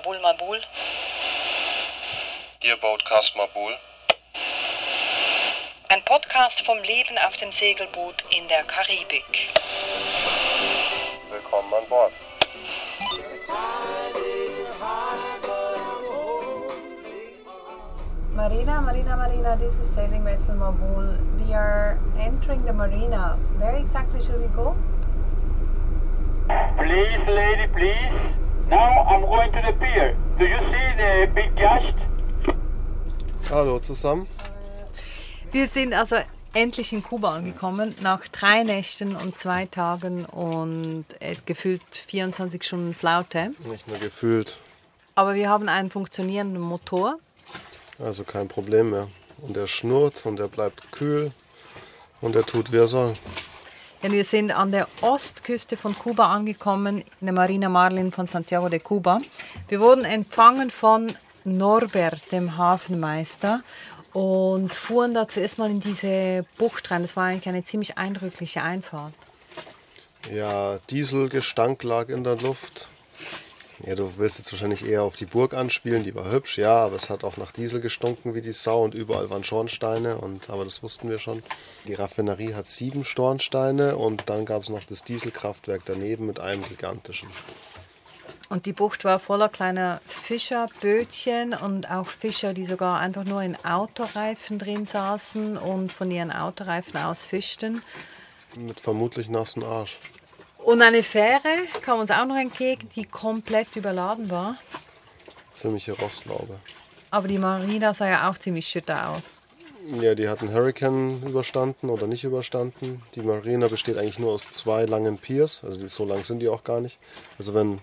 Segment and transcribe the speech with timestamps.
[0.00, 0.58] Mabul Mabul.
[2.62, 3.76] Ihr Boatcast Mabul.
[5.92, 9.50] Ein Podcast vom Leben auf dem Segelboot in der Karibik.
[11.30, 12.12] Willkommen an Bord.
[18.34, 21.18] Marina, Marina, Marina, this is Sailing Vessel Mabul.
[21.38, 23.36] We are entering the marina.
[23.58, 24.74] Where exactly should we go?
[26.78, 28.39] Please, lady, please.
[28.70, 30.16] Now I'm going to the pier.
[30.38, 31.94] Do you see the big yacht?
[33.50, 34.26] Hallo zusammen.
[35.52, 36.16] Wir sind also
[36.54, 42.94] endlich in Kuba angekommen, nach drei Nächten und zwei Tagen und äh, gefühlt 24 Stunden
[42.94, 43.52] Flaute.
[43.64, 44.58] Nicht nur gefühlt,
[45.16, 47.18] Aber wir haben einen funktionierenden Motor.
[47.98, 49.08] also kein Problem mehr.
[49.42, 51.32] Und er schnurrt und er bleibt kühl
[52.20, 53.14] und er tut, wie er soll.
[54.02, 58.68] Denn wir sind an der Ostküste von Kuba angekommen, in der Marina Marlin von Santiago
[58.68, 59.20] de Cuba.
[59.68, 61.12] Wir wurden empfangen von
[61.44, 63.62] Norbert, dem Hafenmeister,
[64.12, 67.02] und fuhren da zuerst mal in diese Bucht rein.
[67.02, 69.12] Das war eigentlich eine ziemlich eindrückliche Einfahrt.
[70.32, 72.88] Ja, Dieselgestank lag in der Luft.
[73.86, 76.96] Ja, du willst jetzt wahrscheinlich eher auf die Burg anspielen, die war hübsch, ja, aber
[76.96, 80.64] es hat auch nach Diesel gestunken wie die Sau und überall waren Schornsteine, und, aber
[80.64, 81.42] das wussten wir schon.
[81.86, 86.62] Die Raffinerie hat sieben Schornsteine und dann gab es noch das Dieselkraftwerk daneben mit einem
[86.68, 87.28] gigantischen.
[88.50, 93.56] Und die Bucht war voller kleiner Fischerbötchen und auch Fischer, die sogar einfach nur in
[93.64, 97.82] Autoreifen drin saßen und von ihren Autoreifen aus fischten.
[98.56, 100.00] Mit vermutlich nassen Arsch.
[100.64, 104.56] Und eine Fähre kam uns auch noch entgegen, die komplett überladen war.
[105.54, 106.58] Ziemliche Rostlaube.
[107.10, 109.40] Aber die Marina sah ja auch ziemlich schütter aus.
[110.00, 113.02] Ja, die hatten Hurricane überstanden oder nicht überstanden.
[113.14, 116.62] Die Marina besteht eigentlich nur aus zwei langen Piers, also so lang sind die auch
[116.62, 116.98] gar nicht.
[117.38, 117.80] Also wenn,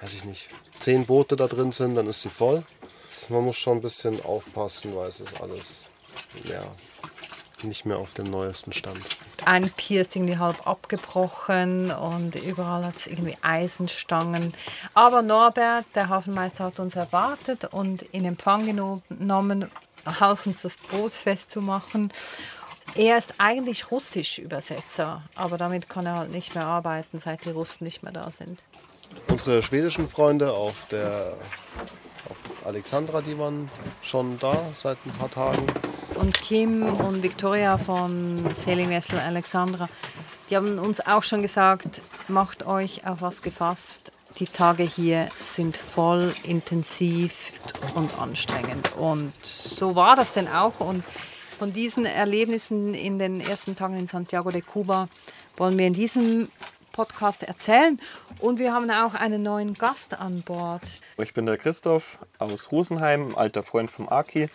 [0.00, 2.64] weiß ich nicht, zehn Boote da drin sind, dann ist sie voll.
[3.28, 5.86] Man muss schon ein bisschen aufpassen, weil es ist alles,
[6.44, 6.62] ja,
[7.62, 9.00] nicht mehr auf dem neuesten Stand.
[9.44, 14.52] Ein Pier ist irgendwie halb abgebrochen und überall hat es irgendwie Eisenstangen.
[14.94, 19.70] Aber Norbert, der Hafenmeister, hat uns erwartet und in Empfang genommen,
[20.04, 22.12] half uns das Boot festzumachen.
[22.94, 27.84] Er ist eigentlich Russisch-Übersetzer, aber damit kann er halt nicht mehr arbeiten, seit die Russen
[27.84, 28.62] nicht mehr da sind.
[29.28, 31.36] Unsere schwedischen Freunde auf der
[32.28, 32.36] auf
[32.66, 33.70] Alexandra, die waren
[34.02, 35.66] schon da seit ein paar Tagen.
[36.18, 39.88] Und Kim und Victoria von Sailing Vessel Alexandra,
[40.48, 44.12] die haben uns auch schon gesagt, macht euch auf was gefasst.
[44.38, 47.52] Die Tage hier sind voll intensiv
[47.94, 48.94] und anstrengend.
[48.96, 50.80] Und so war das denn auch.
[50.80, 51.04] Und
[51.58, 55.08] von diesen Erlebnissen in den ersten Tagen in Santiago de Cuba
[55.56, 56.48] wollen wir in diesem
[56.92, 57.98] Podcast erzählen.
[58.40, 61.00] Und wir haben auch einen neuen Gast an Bord.
[61.18, 64.48] Ich bin der Christoph aus Rosenheim, alter Freund vom Aki.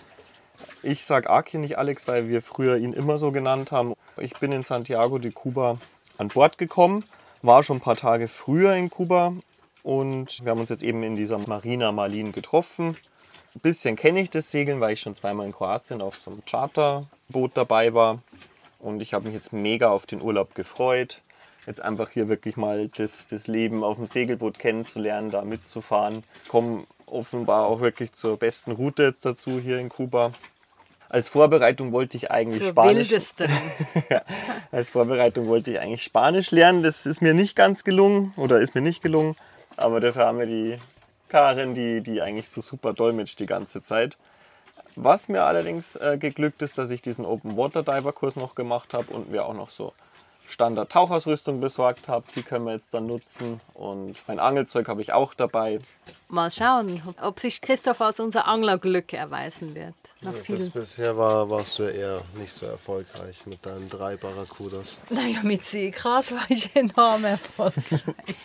[0.83, 3.93] Ich sage Aki nicht Alex, weil wir früher ihn immer so genannt haben.
[4.17, 5.77] Ich bin in Santiago de Cuba
[6.17, 7.03] an Bord gekommen,
[7.41, 9.33] war schon ein paar Tage früher in Kuba
[9.83, 12.97] und wir haben uns jetzt eben in dieser Marina Marlin getroffen.
[13.55, 16.45] Ein bisschen kenne ich das Segeln, weil ich schon zweimal in Kroatien auf so einem
[16.45, 18.19] Charterboot dabei war.
[18.79, 21.21] Und ich habe mich jetzt mega auf den Urlaub gefreut.
[21.67, 26.23] Jetzt einfach hier wirklich mal das, das Leben auf dem Segelboot kennenzulernen, da mitzufahren.
[26.47, 30.31] Komme offenbar auch wirklich zur besten Route jetzt dazu hier in Kuba.
[31.09, 33.09] Als Vorbereitung wollte ich eigentlich Zur Spanisch.
[33.09, 33.51] wildesten.
[34.71, 36.83] Als Vorbereitung wollte ich eigentlich Spanisch lernen.
[36.83, 39.35] Das ist mir nicht ganz gelungen oder ist mir nicht gelungen.
[39.75, 40.77] Aber dafür haben wir die
[41.27, 44.17] Karin, die, die eigentlich so super dolmetscht die ganze Zeit.
[44.95, 48.93] Was mir allerdings äh, geglückt ist, dass ich diesen Open Water Diver Kurs noch gemacht
[48.93, 49.93] habe und mir auch noch so
[50.51, 52.25] Standard Tauchausrüstung besorgt habe.
[52.35, 53.61] Die können wir jetzt dann nutzen.
[53.73, 55.79] Und mein Angelzeug habe ich auch dabei.
[56.27, 59.95] Mal schauen, ob sich Christoph als unser Anglerglück erweisen wird.
[60.21, 64.99] Nach Bis, bisher war, warst du eher nicht so erfolgreich mit deinen drei Barracudas.
[65.09, 68.35] Naja, mit Seegras war ich enorm erfolgreich.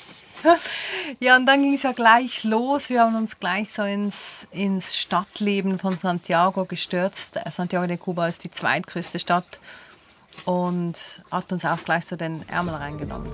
[1.20, 2.90] Ja, und dann ging es ja gleich los.
[2.90, 7.38] Wir haben uns gleich so ins, ins Stadtleben von Santiago gestürzt.
[7.50, 9.60] Santiago de Cuba ist die zweitgrößte Stadt
[10.44, 13.30] und hat uns auch gleich so den Ärmel reingenommen.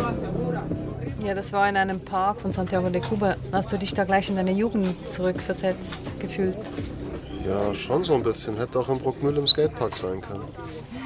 [0.00, 0.62] Asegura.
[1.24, 3.36] Ja, das war in einem Park von Santiago de Cuba.
[3.52, 6.58] Hast du dich da gleich in deine Jugend zurückversetzt gefühlt?
[7.46, 8.56] Ja, schon so ein bisschen.
[8.56, 10.44] Hätte auch in Bruckmühl im Skatepark sein können.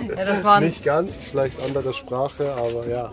[0.09, 3.13] Ja, das waren Nicht ganz, vielleicht andere Sprache, aber ja.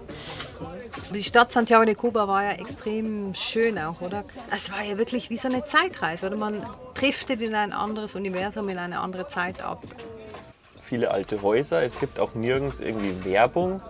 [1.14, 4.24] Die Stadt Santiago de Cuba war ja extrem schön auch, oder?
[4.54, 6.36] Es war ja wirklich wie so eine Zeitreise, oder?
[6.36, 6.66] Man
[6.96, 9.84] driftet in ein anderes Universum, in eine andere Zeit ab.
[10.82, 11.82] viele alte Häuser.
[11.82, 13.82] Es gibt auch nirgends irgendwie Werbung.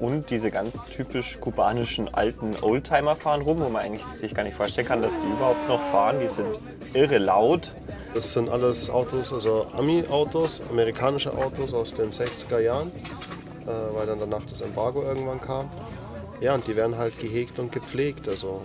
[0.00, 4.54] Und diese ganz typisch kubanischen alten Oldtimer fahren rum, wo man eigentlich sich gar nicht
[4.54, 6.20] vorstellen kann, dass die überhaupt noch fahren.
[6.20, 6.58] Die sind
[6.92, 7.72] irre laut.
[8.14, 12.90] Das sind alles Autos, also Ami-Autos, amerikanische Autos aus den 60er Jahren,
[13.66, 15.70] äh, weil dann danach das Embargo irgendwann kam.
[16.40, 18.62] Ja, und die werden halt gehegt und gepflegt, also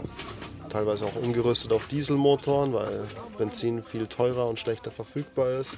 [0.70, 3.06] teilweise auch umgerüstet auf Dieselmotoren, weil
[3.38, 5.78] Benzin viel teurer und schlechter verfügbar ist.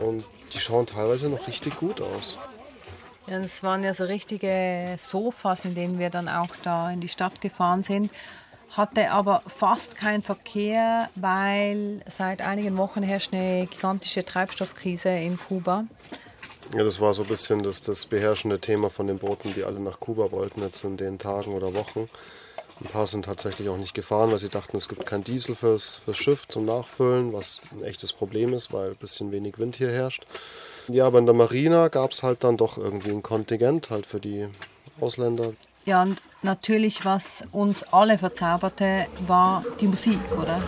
[0.00, 2.38] Und die schauen teilweise noch richtig gut aus.
[3.26, 7.40] Ja, waren ja so richtige Sofas, in denen wir dann auch da in die Stadt
[7.40, 8.10] gefahren sind.
[8.72, 15.84] Hatte aber fast keinen Verkehr, weil seit einigen Wochen herrscht eine gigantische Treibstoffkrise in Kuba.
[16.74, 19.78] Ja, das war so ein bisschen das, das beherrschende Thema von den Booten, die alle
[19.78, 22.08] nach Kuba wollten, jetzt in den Tagen oder Wochen.
[22.80, 25.96] Ein paar sind tatsächlich auch nicht gefahren, weil sie dachten, es gibt kein Diesel fürs,
[25.96, 29.90] fürs Schiff zum Nachfüllen, was ein echtes Problem ist, weil ein bisschen wenig Wind hier
[29.90, 30.26] herrscht.
[30.88, 34.18] Ja, aber in der Marina gab es halt dann doch irgendwie ein Kontingent halt für
[34.18, 34.48] die
[34.98, 35.52] Ausländer.
[35.84, 40.60] Ja, und natürlich, was uns alle verzauberte, war die Musik, oder?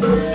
[0.00, 0.33] War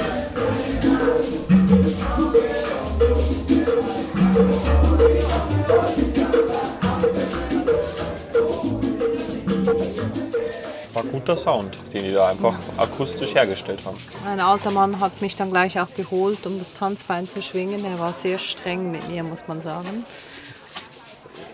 [11.30, 13.98] guter Sound, den die da einfach akustisch hergestellt haben.
[14.26, 17.86] Ein alter Mann hat mich dann gleich auch geholt, um das Tanzbein zu schwingen.
[17.86, 20.06] Er war sehr streng mit mir, muss man sagen.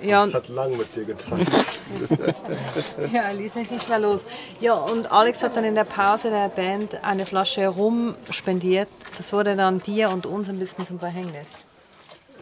[0.02, 1.84] Ja, Hat lang mit dir getanzt.
[3.12, 4.22] ja, er ließ mich nicht mehr los.
[4.62, 8.88] Ja, und Alex hat dann in der Pause der Band eine Flasche Rum spendiert.
[9.18, 11.48] Das wurde dann dir und uns ein bisschen zum Verhängnis.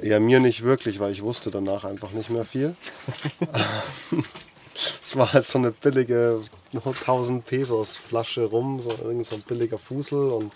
[0.04, 2.76] Ja, mir nicht wirklich, weil ich wusste danach einfach nicht mehr viel.
[5.02, 6.42] Es war halt so eine billige
[6.74, 10.52] 1000 Pesos Flasche rum, so irgend so ein billiger Fusel und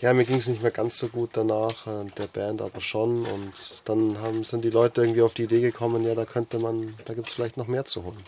[0.00, 3.24] ja, mir ging es nicht mehr ganz so gut danach, äh, der Band aber schon
[3.24, 3.52] und
[3.84, 7.14] dann haben, sind die Leute irgendwie auf die Idee gekommen, ja, da könnte man, da
[7.14, 8.22] gibt es vielleicht noch mehr zu holen.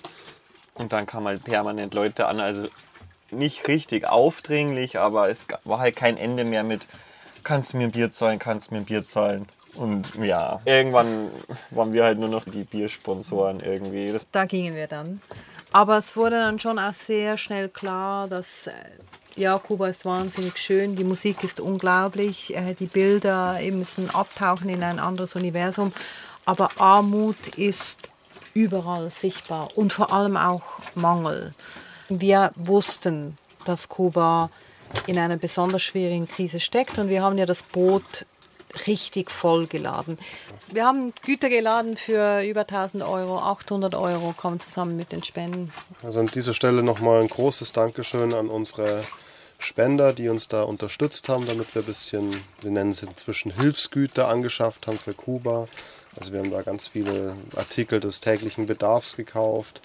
[0.75, 2.69] Und dann kamen halt permanent Leute an, also
[3.31, 6.87] nicht richtig aufdringlich, aber es war halt kein Ende mehr mit,
[7.43, 9.49] kannst du mir ein Bier zahlen, kannst du mir ein Bier zahlen.
[9.75, 11.31] Und ja, irgendwann
[11.71, 14.17] waren wir halt nur noch die Biersponsoren irgendwie.
[14.33, 15.21] Da gingen wir dann.
[15.73, 18.73] Aber es wurde dann schon auch sehr schnell klar, dass äh,
[19.37, 24.83] ja, Kuba ist wahnsinnig schön, die Musik ist unglaublich, äh, die Bilder müssen abtauchen in
[24.83, 25.93] ein anderes Universum.
[26.45, 28.09] Aber Armut ist
[28.55, 31.55] überall sichtbar und vor allem auch Mangel.
[32.09, 34.51] Wir wussten, dass Kuba
[35.07, 38.27] in einer besonders schwierigen Krise steckt und wir haben ja das Boot
[38.87, 40.19] richtig voll geladen.
[40.69, 45.73] Wir haben Güter geladen für über 1000 Euro, 800 Euro kommen zusammen mit den Spenden.
[46.03, 49.03] Also an dieser Stelle nochmal ein großes Dankeschön an unsere
[49.59, 52.31] Spender, die uns da unterstützt haben, damit wir ein bisschen,
[52.61, 55.67] wir nennen es inzwischen Hilfsgüter angeschafft haben für Kuba.
[56.17, 59.83] Also wir haben da ganz viele Artikel des täglichen Bedarfs gekauft,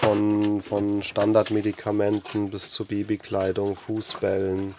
[0.00, 4.74] von, von Standardmedikamenten bis zu Babykleidung, Fußbällen,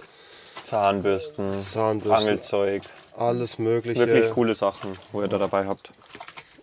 [0.65, 2.30] Zahnbürsten, Zahnbürsten.
[2.30, 2.83] Angelzeug.
[3.15, 4.07] Alles mögliche.
[4.07, 5.91] Wirklich coole Sachen, wo ihr da dabei habt.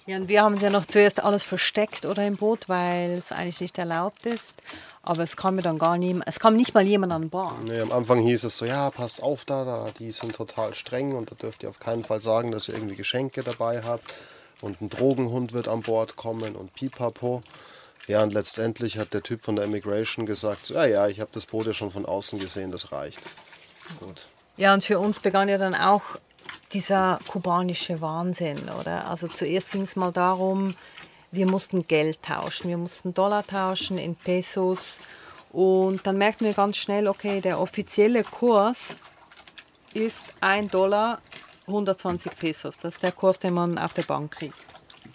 [0.07, 3.31] Ja, und wir haben es ja noch zuerst alles versteckt oder im Boot, weil es
[3.31, 4.63] eigentlich nicht erlaubt ist.
[5.03, 7.65] Aber es kam mir dann gar niemand, es kam nicht mal jemand an Bord.
[7.65, 11.15] Nee, am Anfang hieß es so, ja, passt auf da, da, die sind total streng
[11.15, 14.05] und da dürft ihr auf keinen Fall sagen, dass ihr irgendwie Geschenke dabei habt
[14.63, 17.43] und ein Drogenhund wird an Bord kommen und pipapo.
[18.07, 21.31] Ja, und letztendlich hat der Typ von der Immigration gesagt, so, ja, ja, ich habe
[21.35, 23.21] das Boot ja schon von außen gesehen, das reicht.
[24.01, 24.29] Gut.
[24.57, 26.19] Ja, und für uns begann ja dann auch
[26.73, 29.09] dieser kubanische Wahnsinn, oder?
[29.09, 30.75] Also zuerst ging es mal darum,
[31.31, 35.01] wir mussten Geld tauschen, wir mussten Dollar tauschen in Pesos
[35.53, 38.79] und dann merkten wir ganz schnell, okay, der offizielle Kurs
[39.95, 41.21] ist 1 Dollar
[41.67, 42.79] 120 Pesos.
[42.79, 44.57] Das ist der Kurs, den man auf der Bank kriegt.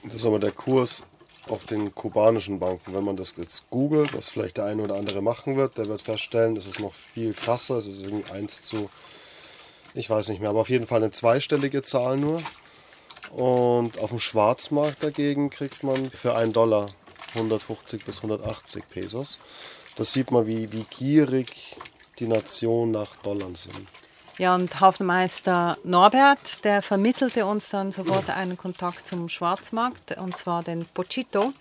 [0.04, 1.04] Das ist aber der Kurs
[1.48, 2.94] auf den kubanischen Banken.
[2.94, 6.02] Wenn man das jetzt googelt, was vielleicht der eine oder andere machen wird, der wird
[6.02, 7.78] feststellen, das ist noch viel krasser.
[7.78, 8.90] Es ist irgendwie 1 zu,
[9.94, 12.42] ich weiß nicht mehr, aber auf jeden Fall eine zweistellige Zahl nur.
[13.32, 16.90] Und auf dem Schwarzmarkt dagegen kriegt man für 1 Dollar
[17.34, 19.40] 150 bis 180 Pesos.
[19.96, 21.78] Das sieht man, wie, wie gierig
[22.20, 23.88] die Nation nach Dollar sind.
[24.40, 30.64] Ja, und Hafenmeister Norbert, der vermittelte uns dann sofort einen Kontakt zum Schwarzmarkt, und zwar
[30.64, 31.54] den Pochito.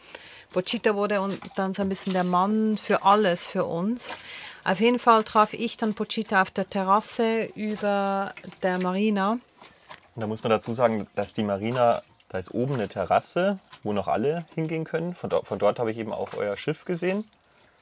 [0.52, 4.18] Pochito wurde dann so ein bisschen der Mann für alles für uns.
[4.64, 9.32] Auf jeden Fall traf ich dann Pochito auf der Terrasse über der Marina.
[10.14, 13.92] Und da muss man dazu sagen, dass die Marina Da ist oben eine Terrasse, wo
[13.92, 15.14] noch alle hingehen können.
[15.14, 17.28] Von, dort- von dort habe ich eben auch euer Schiff gesehen.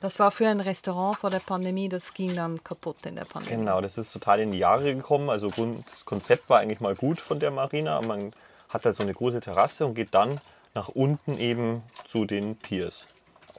[0.00, 3.54] Das war für ein Restaurant vor der Pandemie, das ging dann kaputt in der Pandemie.
[3.56, 5.30] Genau, das ist total in die Jahre gekommen.
[5.30, 5.50] Also
[5.86, 8.00] das Konzept war eigentlich mal gut von der Marina.
[8.00, 8.32] Man
[8.70, 10.40] hat halt so eine große Terrasse und geht dann
[10.74, 13.06] nach unten eben zu den Piers.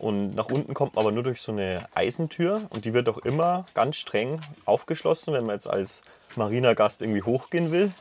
[0.01, 3.19] Und nach unten kommt man aber nur durch so eine Eisentür und die wird auch
[3.19, 6.01] immer ganz streng aufgeschlossen, wenn man jetzt als
[6.35, 7.91] Marina-Gast irgendwie hochgehen will.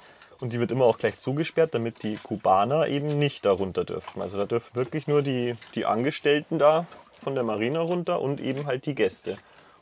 [0.40, 4.22] Und die wird immer auch gleich zugesperrt, damit die Kubaner eben nicht da runter dürfen.
[4.22, 6.86] Also da dürfen wirklich nur die, die Angestellten da
[7.22, 9.36] von der Marina runter und eben halt die Gäste.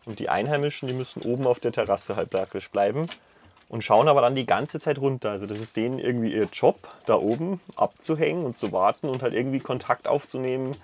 [0.05, 3.07] Und die Einheimischen, die müssen oben auf der Terrasse halt praktisch bleiben
[3.69, 5.31] und schauen aber dann die ganze Zeit runter.
[5.31, 9.35] Also das ist denen irgendwie ihr Job, da oben abzuhängen und zu warten und halt
[9.35, 10.75] irgendwie Kontakt aufzunehmen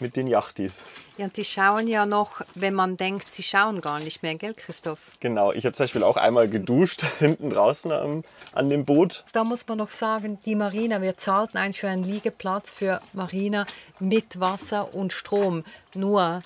[0.00, 0.82] mit den Yachtis.
[1.16, 4.54] Ja, und die schauen ja noch, wenn man denkt, sie schauen gar nicht mehr, gell,
[4.54, 5.12] Christoph?
[5.20, 9.24] Genau, ich habe zum Beispiel auch einmal geduscht hinten draußen am, an dem Boot.
[9.32, 13.66] Da muss man noch sagen, die Marina, wir zahlten eigentlich für einen Liegeplatz für Marina
[13.98, 15.64] mit Wasser und Strom.
[15.94, 16.42] Nur,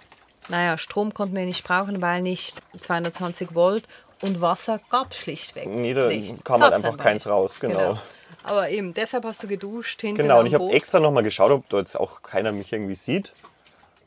[0.49, 3.85] naja, Strom konnten wir nicht brauchen, weil nicht 220 Volt
[4.23, 6.45] und Wasser gab es schlichtweg Nee, da nicht.
[6.45, 7.99] kam halt einfach keins raus, genau.
[8.47, 11.69] Aber eben, deshalb hast du geduscht hinten Genau, und ich habe extra nochmal geschaut, ob
[11.69, 13.33] da jetzt auch keiner mich irgendwie sieht.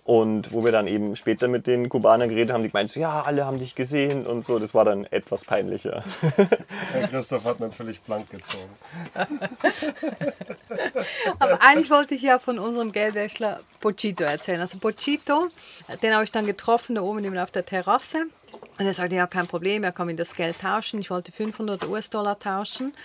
[0.09, 3.21] Und wo wir dann eben später mit den Kubanern geredet haben, die meinten so, ja,
[3.21, 4.57] alle haben dich gesehen und so.
[4.57, 6.03] Das war dann etwas peinlicher.
[6.93, 8.71] Herr Christoph hat natürlich blank gezogen.
[11.37, 14.61] Aber eigentlich wollte ich ja von unserem Geldwechsler Pochito erzählen.
[14.61, 15.49] Also Pochito,
[16.01, 18.25] den habe ich dann getroffen, da oben eben auf der Terrasse.
[18.79, 20.99] Und er sagte, ja, kein Problem, er kann mir das Geld tauschen.
[20.99, 22.95] Ich wollte 500 US-Dollar tauschen.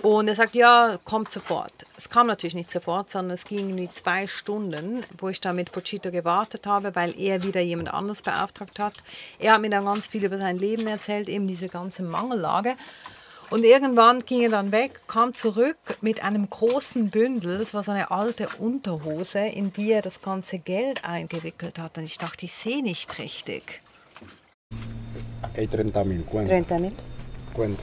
[0.00, 1.72] Und er sagt, ja, kommt sofort.
[1.96, 5.70] Es kam natürlich nicht sofort, sondern es ging irgendwie zwei Stunden, wo ich da mit
[5.70, 8.94] Pochito gewartet habe, weil er wieder jemand anderes beauftragt hat.
[9.38, 12.74] Er hat mir dann ganz viel über sein Leben erzählt, eben diese ganze Mangellage.
[13.50, 17.58] Und irgendwann ging er dann weg, kam zurück mit einem großen Bündel.
[17.58, 21.98] Das war so eine alte Unterhose, in die er das ganze Geld eingewickelt hat.
[21.98, 23.82] Und ich dachte, ich sehe nicht richtig.
[25.42, 26.78] Aquí hay 30 mil, cuenta.
[26.78, 26.92] mil?
[27.52, 27.82] cuenta.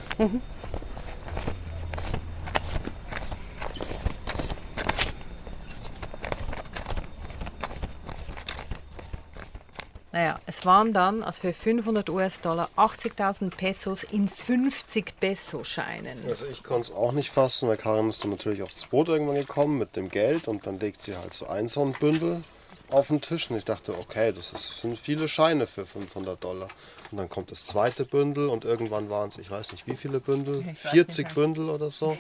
[10.12, 16.26] Naja, es waren dann also für 500 US-Dollar 80.000 Pesos in 50 Peso-Scheinen.
[16.28, 19.36] Also ich konnte es auch nicht fassen, weil Karin ist dann natürlich aufs Boot irgendwann
[19.36, 22.44] gekommen mit dem Geld und dann legt sie halt so ein so ein Bündel
[22.90, 26.70] auf den Tisch und ich dachte, okay, das ist, sind viele Scheine für 500 Dollar.
[27.12, 30.20] Und dann kommt das zweite Bündel und irgendwann waren es, ich weiß nicht wie viele
[30.20, 32.18] Bündel, 40 Bündel oder so.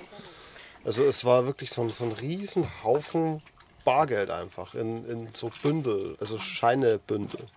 [0.86, 3.42] Also es war wirklich so ein, so ein riesen Haufen
[3.84, 7.48] Bargeld einfach in, in so Bündel, also Scheinebündel.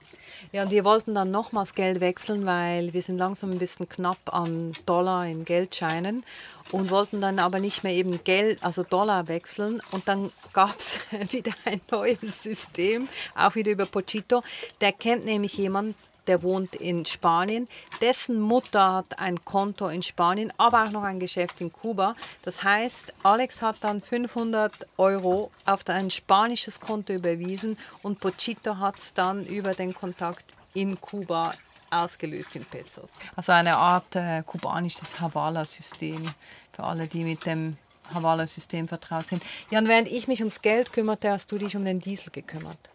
[0.50, 4.18] Ja, und wir wollten dann nochmals Geld wechseln, weil wir sind langsam ein bisschen knapp
[4.34, 6.24] an Dollar in Geldscheinen
[6.72, 9.80] und wollten dann aber nicht mehr eben Geld, also Dollar wechseln.
[9.92, 10.98] Und dann gab es
[11.32, 14.42] wieder ein neues System, auch wieder über Pochito.
[14.80, 15.94] Der kennt nämlich jemanden,
[16.26, 17.68] der wohnt in Spanien.
[18.00, 22.14] Dessen Mutter hat ein Konto in Spanien, aber auch noch ein Geschäft in Kuba.
[22.42, 28.98] Das heißt, Alex hat dann 500 Euro auf ein spanisches Konto überwiesen und Pochito hat
[28.98, 31.54] es dann über den Kontakt in Kuba
[31.90, 33.12] ausgelöst in Pesos.
[33.36, 36.32] Also eine Art äh, kubanisches Havala-System
[36.72, 37.76] für alle, die mit dem
[38.12, 39.42] Havala-System vertraut sind.
[39.70, 42.91] Jan, während ich mich ums Geld kümmerte, hast du dich um den Diesel gekümmert.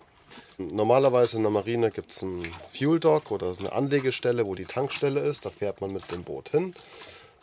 [0.57, 5.19] Normalerweise in der Marine gibt es einen Fuel Dock oder eine Anlegestelle, wo die Tankstelle
[5.19, 5.46] ist.
[5.46, 6.74] Da fährt man mit dem Boot hin.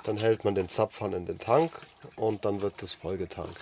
[0.03, 1.73] Dann hält man den Zapfhahn in den Tank
[2.17, 3.59] und dann wird das vollgetankt.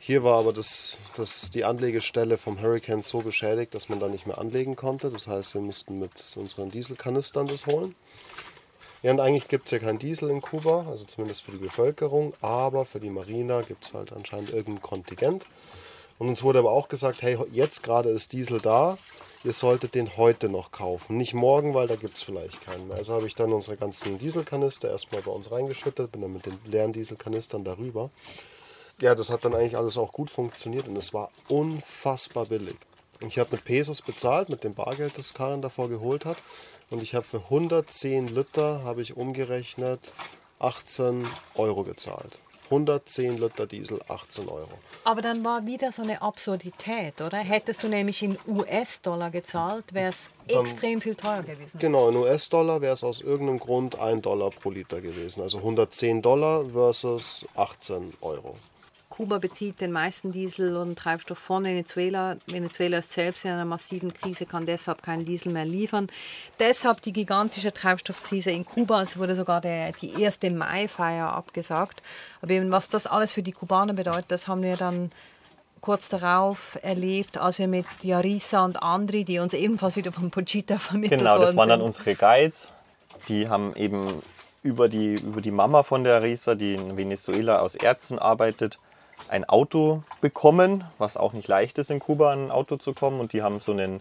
[0.00, 4.26] Hier war aber das, das, die Anlegestelle vom Hurricane so beschädigt, dass man da nicht
[4.26, 5.10] mehr anlegen konnte.
[5.10, 7.94] Das heißt, wir mussten mit unseren Dieselkanistern das holen.
[9.02, 12.34] Ja, und eigentlich gibt es ja keinen Diesel in Kuba, also zumindest für die Bevölkerung,
[12.40, 15.46] aber für die Marina gibt es halt anscheinend irgendein Kontingent.
[16.18, 18.98] Und uns wurde aber auch gesagt, hey, jetzt gerade ist Diesel da,
[19.44, 21.16] ihr solltet den heute noch kaufen.
[21.16, 22.96] Nicht morgen, weil da gibt es vielleicht keinen mehr.
[22.96, 26.58] Also habe ich dann unsere ganzen Dieselkanister erstmal bei uns reingeschüttet, bin dann mit den
[26.64, 28.10] leeren Dieselkanistern darüber.
[29.00, 32.76] Ja, das hat dann eigentlich alles auch gut funktioniert und es war unfassbar billig.
[33.26, 36.38] Ich habe mit Pesos bezahlt, mit dem Bargeld, das Karin davor geholt hat.
[36.90, 40.14] Und ich habe für 110 Liter, habe ich umgerechnet,
[40.58, 42.38] 18 Euro gezahlt.
[42.70, 44.68] 110 Liter Diesel, 18 Euro.
[45.04, 47.38] Aber dann war wieder so eine Absurdität, oder?
[47.38, 51.78] Hättest du nämlich in US-Dollar gezahlt, wäre es extrem viel teurer gewesen.
[51.78, 55.42] Genau, in US-Dollar wäre es aus irgendeinem Grund 1 Dollar pro Liter gewesen.
[55.42, 58.56] Also 110 Dollar versus 18 Euro.
[59.18, 62.36] Kuba bezieht den meisten Diesel und Treibstoff von Venezuela.
[62.46, 66.06] Venezuela ist selbst in einer massiven Krise, kann deshalb keinen Diesel mehr liefern.
[66.60, 69.02] Deshalb die gigantische Treibstoffkrise in Kuba.
[69.02, 72.00] Es wurde sogar der, die erste Maifeier abgesagt.
[72.42, 75.10] Aber eben, was das alles für die Kubaner bedeutet, das haben wir dann
[75.80, 80.78] kurz darauf erlebt, als wir mit Yarisa und Andri, die uns ebenfalls wieder von Pochita
[80.78, 82.70] vermittelt Genau, das waren dann unsere Guides.
[83.26, 84.22] Die haben eben
[84.62, 88.78] über die, über die Mama von der Risa, die in Venezuela aus Ärzten arbeitet,
[89.28, 93.20] ein Auto bekommen, was auch nicht leicht ist in Kuba an ein Auto zu kommen.
[93.20, 94.00] Und die haben so einen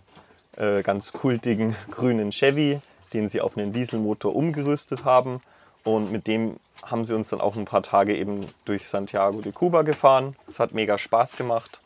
[0.55, 2.79] äh, ganz kultigen grünen Chevy,
[3.13, 5.41] den sie auf einen Dieselmotor umgerüstet haben.
[5.83, 9.51] Und mit dem haben sie uns dann auch ein paar Tage eben durch Santiago de
[9.51, 10.35] Cuba gefahren.
[10.49, 11.79] Es hat mega Spaß gemacht.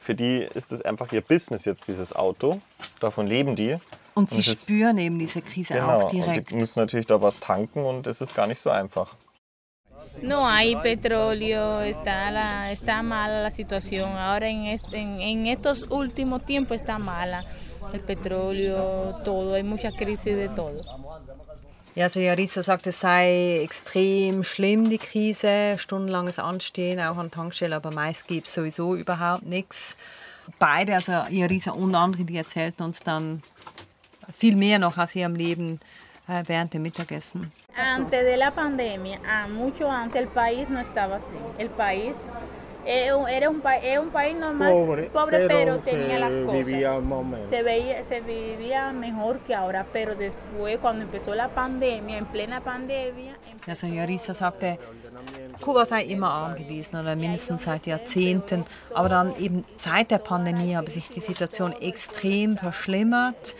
[0.00, 2.60] Für die ist es einfach ihr Business jetzt, dieses Auto.
[3.00, 3.76] Davon leben die.
[4.14, 6.50] Und sie Und spüren eben diese Krise Genau, auch und direkt.
[6.50, 9.14] die müssen natürlich da was tanken und es ist gar nicht so einfach.
[10.22, 14.10] No hay petróleo, está, la, está mala la situación.
[14.16, 17.44] Ahora en, est- en, en estos últimos tiempos está mala.
[17.92, 20.82] El petróleo, todo, hay mucha crisis de todo.
[21.94, 27.72] Ja, also Jarissa sagt, es sei extrem schlimm, die Krise, stundenlanges Anstehen, auch an Tankstellen,
[27.72, 29.96] aber meist gibt es sowieso überhaupt nichts.
[30.58, 33.42] Beide, also Jarissa und andere, die erzählten uns dann
[34.36, 35.80] viel mehr noch aus ihrem Leben
[36.26, 37.52] während dem Mittagessen.
[37.76, 41.36] Antes de la pandemia, ah, mucho antes, el país no estaba así.
[41.58, 42.16] El país
[42.84, 44.72] eh, era un, pa- es un país normal,
[45.12, 46.66] pobre, pero, tenía las cosas.
[47.50, 52.60] Se, veía, se vivía mejor que ahora, pero después, cuando empezó la pandemia, en plena
[52.60, 53.36] pandemia,
[53.68, 54.78] Also Jarissa sagte,
[55.60, 58.64] Kuba sei immer arm gewesen oder mindestens seit Jahrzehnten.
[58.94, 63.56] Aber dann eben seit der Pandemie habe sich die Situation extrem verschlimmert.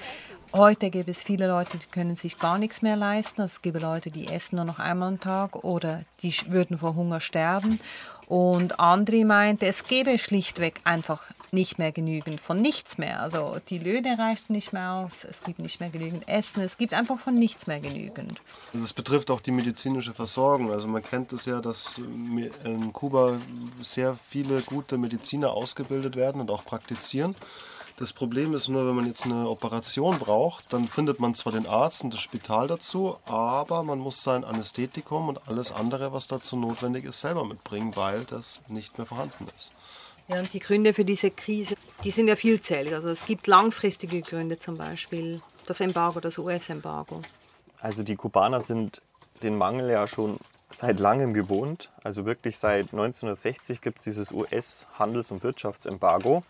[0.56, 3.42] Heute gibt es viele Leute, die können sich gar nichts mehr leisten.
[3.42, 7.20] Es gibt Leute, die essen nur noch einmal am Tag oder die würden vor Hunger
[7.20, 7.78] sterben.
[8.26, 13.20] Und Andri meinte, es gäbe schlichtweg einfach nicht mehr genügend von nichts mehr.
[13.20, 16.94] Also die Löhne reichten nicht mehr aus, es gibt nicht mehr genügend Essen, es gibt
[16.94, 18.40] einfach von nichts mehr genügend.
[18.72, 20.72] Also es betrifft auch die medizinische Versorgung.
[20.72, 23.38] Also man kennt es ja, dass in Kuba
[23.82, 27.34] sehr viele gute Mediziner ausgebildet werden und auch praktizieren.
[27.98, 31.66] Das Problem ist nur, wenn man jetzt eine Operation braucht, dann findet man zwar den
[31.66, 36.56] Arzt und das Spital dazu, aber man muss sein Anästhetikum und alles andere, was dazu
[36.56, 39.73] notwendig ist, selber mitbringen, weil das nicht mehr vorhanden ist.
[40.28, 42.92] Ja, und die Gründe für diese Krise, die sind ja vielzählig.
[42.92, 47.23] Also es gibt langfristige Gründe, zum Beispiel das Embargo, das US-Embargo.
[47.80, 49.00] Also die Kubaner sind
[49.42, 50.38] den Mangel ja schon
[50.71, 51.90] seit langem gewohnt.
[52.02, 56.42] Also wirklich seit 1960 gibt es dieses US-Handels- und Wirtschaftsembargo,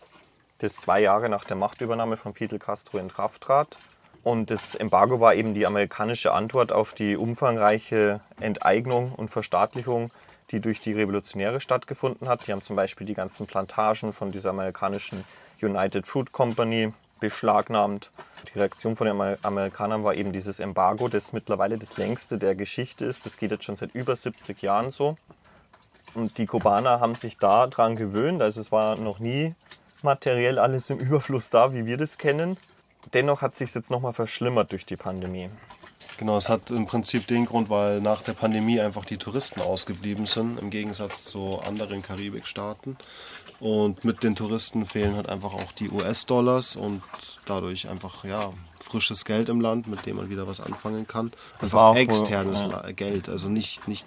[0.59, 3.77] das zwei Jahre nach der Machtübernahme von Fidel Castro in Kraft trat.
[4.23, 10.11] Und das Embargo war eben die amerikanische Antwort auf die umfangreiche Enteignung und Verstaatlichung,
[10.51, 12.47] die durch die Revolutionäre stattgefunden hat.
[12.47, 15.23] Die haben zum Beispiel die ganzen Plantagen von dieser amerikanischen
[15.61, 18.11] United Fruit Company beschlagnahmt.
[18.53, 22.55] Die Reaktion von den Amer- Amerikanern war eben dieses Embargo, das mittlerweile das längste der
[22.55, 23.25] Geschichte ist.
[23.25, 25.17] Das geht jetzt schon seit über 70 Jahren so.
[26.13, 28.41] Und die Kubaner haben sich daran gewöhnt.
[28.41, 29.55] Also es war noch nie
[30.03, 32.57] materiell alles im Überfluss da, wie wir das kennen.
[33.13, 35.49] Dennoch hat sich jetzt nochmal verschlimmert durch die Pandemie.
[36.17, 40.25] Genau, es hat im Prinzip den Grund, weil nach der Pandemie einfach die Touristen ausgeblieben
[40.25, 42.97] sind, im Gegensatz zu anderen Karibikstaaten.
[43.59, 47.03] Und mit den Touristen fehlen halt einfach auch die US-Dollars und
[47.45, 48.51] dadurch einfach ja,
[48.83, 51.31] frisches Geld im Land, mit dem man wieder was anfangen kann.
[51.59, 52.83] war Einfach wohl- externes ja.
[52.95, 54.05] Geld, also nicht, nicht,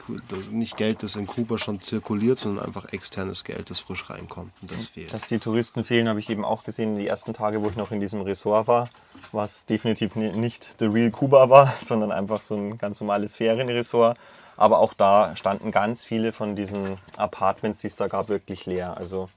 [0.50, 4.70] nicht Geld, das in Kuba schon zirkuliert, sondern einfach externes Geld, das frisch reinkommt und
[4.70, 5.12] das fehlt.
[5.12, 6.96] Dass die Touristen fehlen, habe ich eben auch gesehen.
[6.96, 8.88] Die ersten Tage, wo ich noch in diesem Resort war,
[9.32, 14.18] was definitiv ni- nicht The Real Kuba war, sondern einfach so ein ganz normales Ferienresort.
[14.56, 18.94] Aber auch da standen ganz viele von diesen Apartments, die es da gab, wirklich leer.
[18.98, 19.30] Also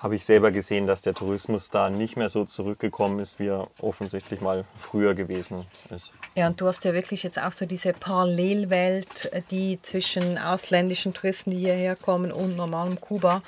[0.00, 3.68] habe ich selber gesehen, dass der Tourismus da nicht mehr so zurückgekommen ist, wie er
[3.80, 6.12] offensichtlich mal früher gewesen ist.
[6.34, 11.50] Ja, und du hast ja wirklich jetzt auch so diese Parallelwelt, die zwischen ausländischen Touristen,
[11.50, 13.42] die hierher kommen, und normalem Kuba,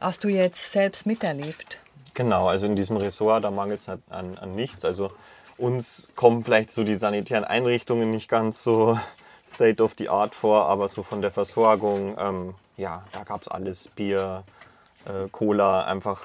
[0.00, 1.78] hast du jetzt selbst miterlebt.
[2.14, 4.84] Genau, also in diesem Ressort, da mangelt es an, an nichts.
[4.84, 5.12] Also
[5.56, 8.98] uns kommen vielleicht so die sanitären Einrichtungen nicht ganz so
[9.48, 13.48] state of the art vor, aber so von der Versorgung, ähm, ja, da gab es
[13.48, 14.42] alles, Bier,
[15.06, 16.20] äh, Cola, einfach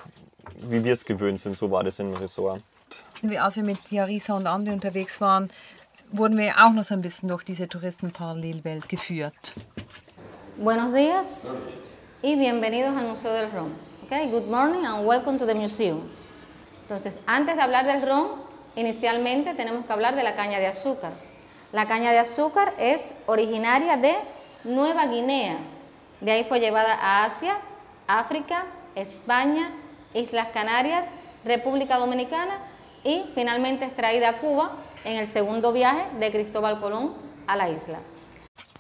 [0.70, 2.64] wie wir es gewöhnt sind, so war das im Ressort.
[3.22, 5.50] Wie- Als wir mit Jarisa und anderen unterwegs waren,
[6.12, 9.54] wurden wir auch noch so ein bisschen durch diese Touristenparallelwelt geführt.
[10.58, 11.48] Buenos días
[12.22, 13.72] y bienvenidos al Museo del Ron.
[14.06, 16.02] Okay, good morning and welcome to the museum.
[16.84, 18.28] Entonces, antes de hablar del ron,
[18.76, 21.12] inicialmente tenemos que hablar de la caña de azúcar.
[21.74, 24.16] La caña de azúcar es originaria de
[24.64, 25.58] Nueva Guinea.
[26.22, 27.58] De ahí fue llevada a Asia
[28.08, 28.66] África,
[28.96, 29.72] España,
[30.14, 31.06] Islas Canarias,
[31.44, 32.58] República Dominicana
[33.04, 37.14] y finalmente extraída a Cuba en el segundo viaje de Cristóbal Colón
[37.48, 38.00] a la isla.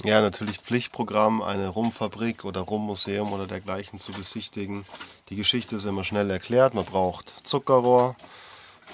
[0.04, 4.86] Ja, natürlich Pflichtprogramm, eine Rumfabrik oder Rummuseum oder dergleichen zu besichtigen.
[5.30, 6.76] Die Geschichte ist immer schnell erklärt.
[6.76, 8.16] Man braucht Zuckerrohr,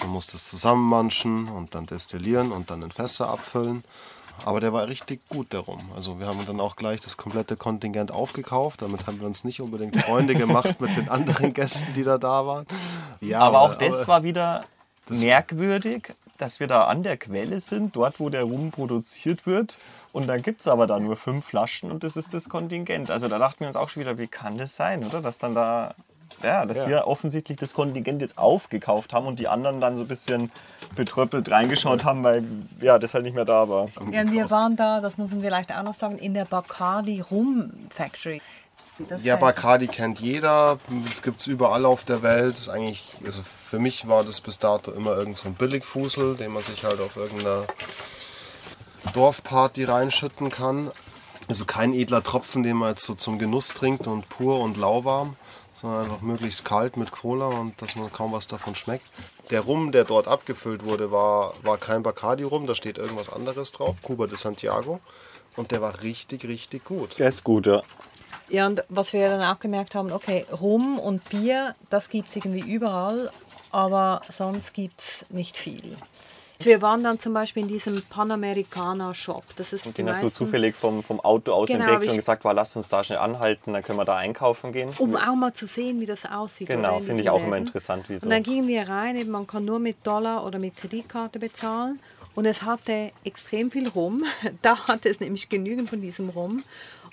[0.00, 3.84] man muss das zusammenmanschen und dann destillieren und dann in Fässer abfüllen.
[4.44, 5.80] Aber der war richtig gut, der Rum.
[5.94, 8.82] Also wir haben dann auch gleich das komplette Kontingent aufgekauft.
[8.82, 12.46] Damit haben wir uns nicht unbedingt Freunde gemacht mit den anderen Gästen, die da da
[12.46, 12.66] waren.
[13.20, 14.64] Ja, aber, aber auch das aber, war wieder
[15.08, 19.78] merkwürdig, dass wir da an der Quelle sind, dort wo der Rum produziert wird.
[20.12, 23.10] Und dann gibt es aber da nur fünf Flaschen und das ist das Kontingent.
[23.10, 25.20] Also da dachten wir uns auch schon wieder, wie kann das sein, oder?
[25.20, 25.94] Dass dann da
[26.42, 26.88] ja, dass ja.
[26.88, 30.50] wir offensichtlich das Kontingent jetzt aufgekauft haben und die anderen dann so ein bisschen
[30.94, 32.44] betröppelt reingeschaut haben, weil
[32.80, 33.88] ja, das halt nicht mehr da war.
[34.10, 37.72] Ja, wir waren da, das müssen wir vielleicht auch noch sagen, in der Bacardi Rum
[37.94, 38.40] Factory.
[39.08, 42.52] Das ja, Bacardi kennt jeder, das gibt es überall auf der Welt.
[42.52, 46.36] Das ist eigentlich, also für mich war das bis dato immer irgend so ein Billigfusel,
[46.36, 47.64] den man sich halt auf irgendeiner
[49.12, 50.92] Dorfparty reinschütten kann.
[51.48, 55.36] Also kein edler Tropfen, den man jetzt so zum Genuss trinkt und pur und lauwarm
[55.74, 59.06] sondern einfach möglichst kalt mit Cola und dass man kaum was davon schmeckt.
[59.50, 63.96] Der Rum, der dort abgefüllt wurde, war, war kein Bacardi-Rum, da steht irgendwas anderes drauf,
[64.02, 65.00] Cuba de Santiago.
[65.56, 67.18] Und der war richtig, richtig gut.
[67.18, 67.82] Der ist gut, ja.
[68.48, 72.36] Ja, und was wir dann auch gemerkt haben, okay, Rum und Bier, das gibt es
[72.36, 73.30] irgendwie überall,
[73.70, 75.96] aber sonst gibt es nicht viel.
[76.64, 79.44] Wir waren dann zum Beispiel in diesem Panamericana Shop.
[79.56, 82.44] Das ist und den hast du zufällig vom, vom Auto aus genau, entdeckt und gesagt,
[82.44, 84.90] war, lass uns da schnell anhalten, dann können wir da einkaufen gehen.
[84.98, 86.68] Um auch mal zu sehen, wie das aussieht.
[86.68, 87.46] Genau, finde ich auch Läden.
[87.48, 88.04] immer interessant.
[88.08, 88.24] Wieso.
[88.24, 92.00] Und dann gingen wir rein, eben, man kann nur mit Dollar oder mit Kreditkarte bezahlen.
[92.34, 94.24] Und es hatte extrem viel Rum.
[94.62, 96.64] Da hatte es nämlich genügend von diesem Rum.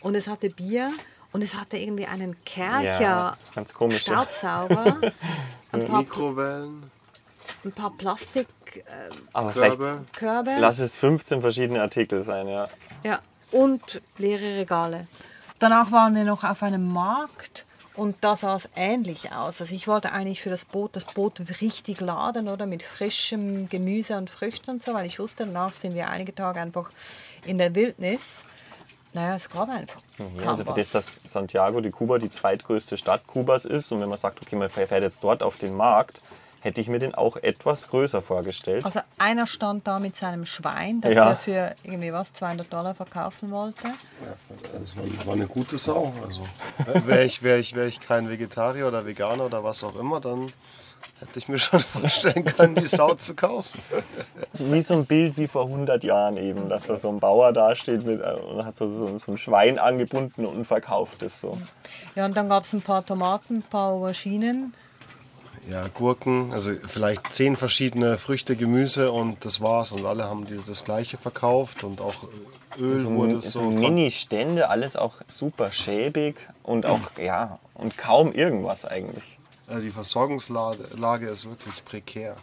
[0.02, 0.92] Und es hatte Bier.
[1.34, 4.98] Und es hatte irgendwie einen Kercher ja, ganz komisch, Staubsauger.
[5.72, 6.91] ein paar Mikrowellen.
[7.64, 8.48] Ein paar Plastik
[9.34, 10.06] aber Körbe.
[10.14, 10.52] Körbe.
[10.60, 12.68] Lass es 15 verschiedene Artikel sein, ja.
[13.04, 13.20] Ja,
[13.52, 15.08] und leere Regale.
[15.60, 19.62] Danach waren wir noch auf einem Markt und da sah es ähnlich aus.
[19.62, 24.18] Also ich wollte eigentlich für das Boot das Boot richtig laden, oder mit frischem Gemüse
[24.18, 26.92] und Früchten und so, weil ich wusste, danach sind wir einige Tage einfach
[27.46, 28.44] in der Wildnis.
[29.14, 30.02] Naja, es gab einfach.
[30.18, 34.08] Mhm, also für das, dass Santiago de Cuba die zweitgrößte Stadt Kubas ist und wenn
[34.08, 36.22] man sagt, okay, man fährt jetzt dort auf den Markt,
[36.62, 38.86] hätte ich mir den auch etwas größer vorgestellt.
[38.86, 41.30] Also einer stand da mit seinem Schwein, das ja.
[41.30, 43.88] er für irgendwie was, 200 Dollar verkaufen wollte.
[43.88, 44.96] Ja, das
[45.26, 46.14] war eine gute Sau.
[46.26, 46.42] Also,
[46.88, 50.22] äh, wäre ich, wär ich, wär ich kein Vegetarier oder Veganer oder was auch immer,
[50.22, 50.54] dann
[51.20, 53.80] hätte ich mir schon vorstellen können, die Sau zu kaufen.
[54.54, 58.06] Wie so ein Bild wie vor 100 Jahren eben, dass da so ein Bauer dasteht
[58.06, 61.58] mit, äh, und hat so, so, so ein Schwein angebunden und verkauft es so.
[62.14, 64.74] Ja, und dann gab es ein paar Tomaten, ein paar Auberginen
[65.70, 69.92] ja, Gurken, also vielleicht zehn verschiedene Früchte, Gemüse und das war's.
[69.92, 72.28] Und alle haben die das gleiche verkauft und auch
[72.80, 73.62] Öl so, wurde so.
[73.62, 79.38] so Mini-Stände, alles auch super schäbig und auch, ja, und kaum irgendwas eigentlich.
[79.68, 82.38] Also die Versorgungslage ist wirklich prekär.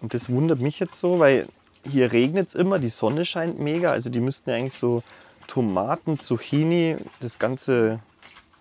[0.00, 1.48] Und das wundert mich jetzt so, weil
[1.84, 3.90] hier regnet es immer, die Sonne scheint mega.
[3.90, 5.02] Also die müssten ja eigentlich so
[5.46, 8.00] Tomaten, Zucchini, das ganze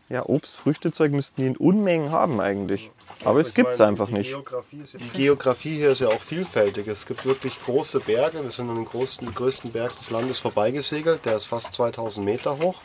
[0.09, 2.89] ja, Obst, Früchtezeug müssten die in Unmengen haben eigentlich.
[3.23, 4.29] Aber es gibt es einfach nicht.
[4.29, 6.87] Geografie die Geografie hier ist ja auch vielfältig.
[6.87, 8.41] Es gibt wirklich große Berge.
[8.41, 11.25] Wir sind an den größten, größten Berg des Landes vorbeigesegelt.
[11.25, 12.81] Der ist fast 2000 Meter hoch.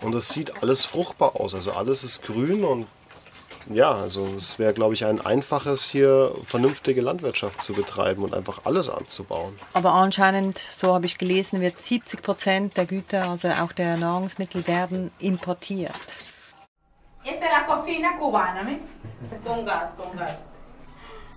[0.00, 1.54] Und es sieht alles fruchtbar aus.
[1.54, 2.86] Also alles ist grün und
[3.70, 8.62] ja, also es wäre, glaube ich, ein einfaches, hier vernünftige Landwirtschaft zu betreiben und einfach
[8.64, 9.56] alles anzubauen.
[9.72, 14.66] Aber anscheinend, so habe ich gelesen, wird 70 Prozent der Güter, also auch der Nahrungsmittel,
[14.66, 16.24] werden importiert.
[17.24, 18.80] Esa es la cocina cubana, ¿me?
[19.44, 20.38] Con gas, con gas.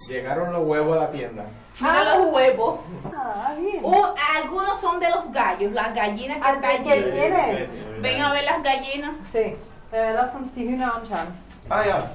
[0.09, 1.45] Llegaron los huevos a la tienda.
[1.81, 2.17] Ah.
[2.17, 2.79] los huevos.
[3.15, 3.83] Ah, bien.
[3.83, 7.69] O, algunos son de los gallos, las gallinas que están allí.
[8.01, 9.11] Ven a ver las gallinas.
[9.31, 9.55] Sí.
[9.91, 11.27] Äh, lass uns die Hühner anschauen.
[11.69, 12.09] Ah ja.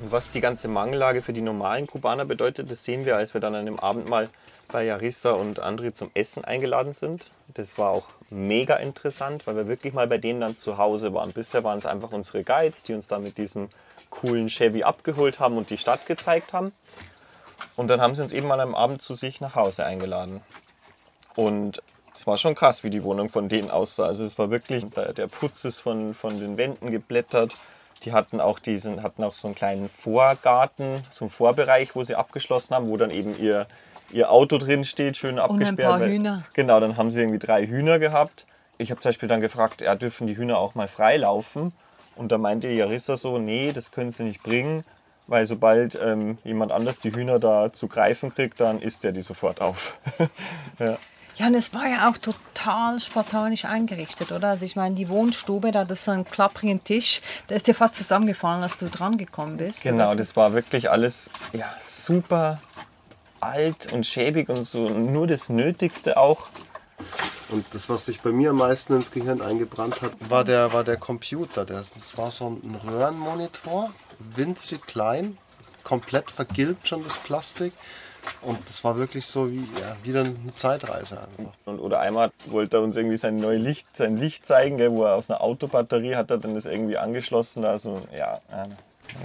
[0.00, 3.54] Was die ganze Mangellage für die normalen Kubaner bedeutet, das sehen wir, als wir dann
[3.54, 4.28] an dem Abend mal
[4.68, 7.32] bei Jarissa und André zum Essen eingeladen sind.
[7.54, 11.32] Das war auch mega interessant, weil wir wirklich mal bei denen dann zu Hause waren.
[11.32, 13.68] Bisher waren es einfach unsere Guides, die uns da mit diesem
[14.10, 16.72] coolen Chevy abgeholt haben und die Stadt gezeigt haben.
[17.76, 20.40] Und dann haben sie uns eben mal am Abend zu sich nach Hause eingeladen.
[21.34, 21.82] Und
[22.14, 24.06] es war schon krass, wie die Wohnung von denen aussah.
[24.06, 27.56] Also es war wirklich, der Putz ist von, von den Wänden geblättert.
[28.04, 32.14] Die hatten auch diesen, hatten auch so einen kleinen Vorgarten, so einen Vorbereich, wo sie
[32.14, 33.66] abgeschlossen haben, wo dann eben ihr,
[34.10, 35.78] ihr Auto drin steht, schön abgesperrt.
[35.78, 36.44] Und ein paar Hühner.
[36.52, 38.46] Genau, dann haben sie irgendwie drei Hühner gehabt.
[38.78, 41.72] Ich habe zum Beispiel dann gefragt, ja, dürfen die Hühner auch mal frei laufen?
[42.14, 44.84] Und da meinte Jarissa so, nee, das können sie nicht bringen,
[45.26, 49.22] weil sobald ähm, jemand anders die Hühner da zu greifen kriegt, dann isst er die
[49.22, 49.96] sofort auf.
[50.78, 50.96] ja.
[51.38, 54.48] Ja, und es war ja auch total spartanisch eingerichtet, oder?
[54.48, 57.74] Also ich meine, die Wohnstube, da das ist so ein klapprigen Tisch, da ist dir
[57.74, 59.82] fast zusammengefallen, als du dran gekommen bist.
[59.82, 60.16] Genau, oder?
[60.16, 62.58] das war wirklich alles ja, super
[63.40, 66.48] alt und schäbig und so, nur das Nötigste auch.
[67.50, 70.82] Und das, was sich bei mir am meisten ins Gehirn eingebrannt hat, war der, war
[70.82, 71.64] der Computer.
[71.64, 75.38] Der, das war so ein Röhrenmonitor, winzig klein,
[75.84, 77.72] komplett vergilbt schon das Plastik.
[78.42, 81.52] Und das war wirklich so wie ja, wieder eine Zeitreise einfach.
[81.64, 85.04] Und, oder einmal wollte er uns irgendwie sein neues Licht, sein Licht zeigen, gell, wo
[85.04, 87.64] er aus einer Autobatterie hat er dann das irgendwie angeschlossen.
[87.64, 88.40] Also ja.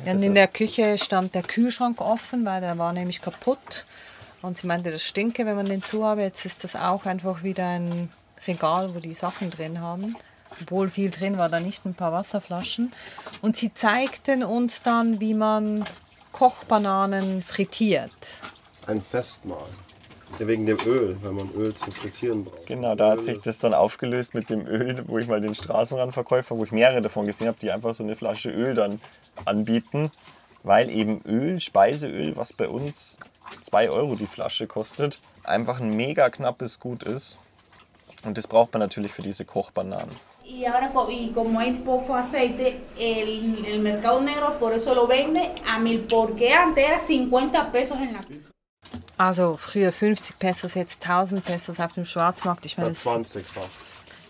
[0.05, 3.85] Und in der Küche stand der Kühlschrank offen, weil der war nämlich kaputt.
[4.41, 6.21] Und sie meinte, das stinke, wenn man den zu habe.
[6.21, 8.09] Jetzt ist das auch einfach wieder ein
[8.47, 10.15] Regal, wo die Sachen drin haben.
[10.61, 12.91] Obwohl viel drin war, da nicht ein paar Wasserflaschen.
[13.41, 15.85] Und sie zeigten uns dann, wie man
[16.31, 18.11] Kochbananen frittiert
[18.87, 19.69] ein Festmahl.
[20.39, 22.65] Wegen dem Öl, weil man Öl zum Frittieren braucht.
[22.65, 26.57] Genau, da hat sich das dann aufgelöst mit dem Öl, wo ich mal den Straßenrandverkäufer,
[26.57, 28.99] wo ich mehrere davon gesehen habe, die einfach so eine Flasche Öl dann
[29.45, 30.11] anbieten,
[30.63, 33.19] weil eben Öl, Speiseöl, was bei uns
[33.63, 37.37] 2 Euro die Flasche kostet, einfach ein mega knappes Gut ist.
[38.23, 40.15] Und das braucht man natürlich für diese Kochbananen.
[40.43, 45.51] Y ahora, y como hay poco aceite, el, el mercado negro por eso lo vende
[45.67, 48.21] a mil, porque antes era 50 pesos en la
[49.21, 52.65] Also früher 50 Pesos, jetzt 1000 Pesos auf dem Schwarzmarkt.
[52.65, 53.69] Ich meine, 20-fach.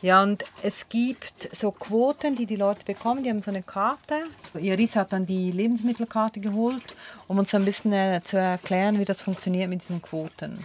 [0.02, 3.24] Ja, und es gibt so Quoten, die die Leute bekommen.
[3.24, 4.26] Die haben so eine Karte.
[4.54, 6.84] Iris hat dann die Lebensmittelkarte geholt,
[7.30, 10.62] um uns ein bisschen äh, zu erklären, wie das funktioniert mit diesen Quoten.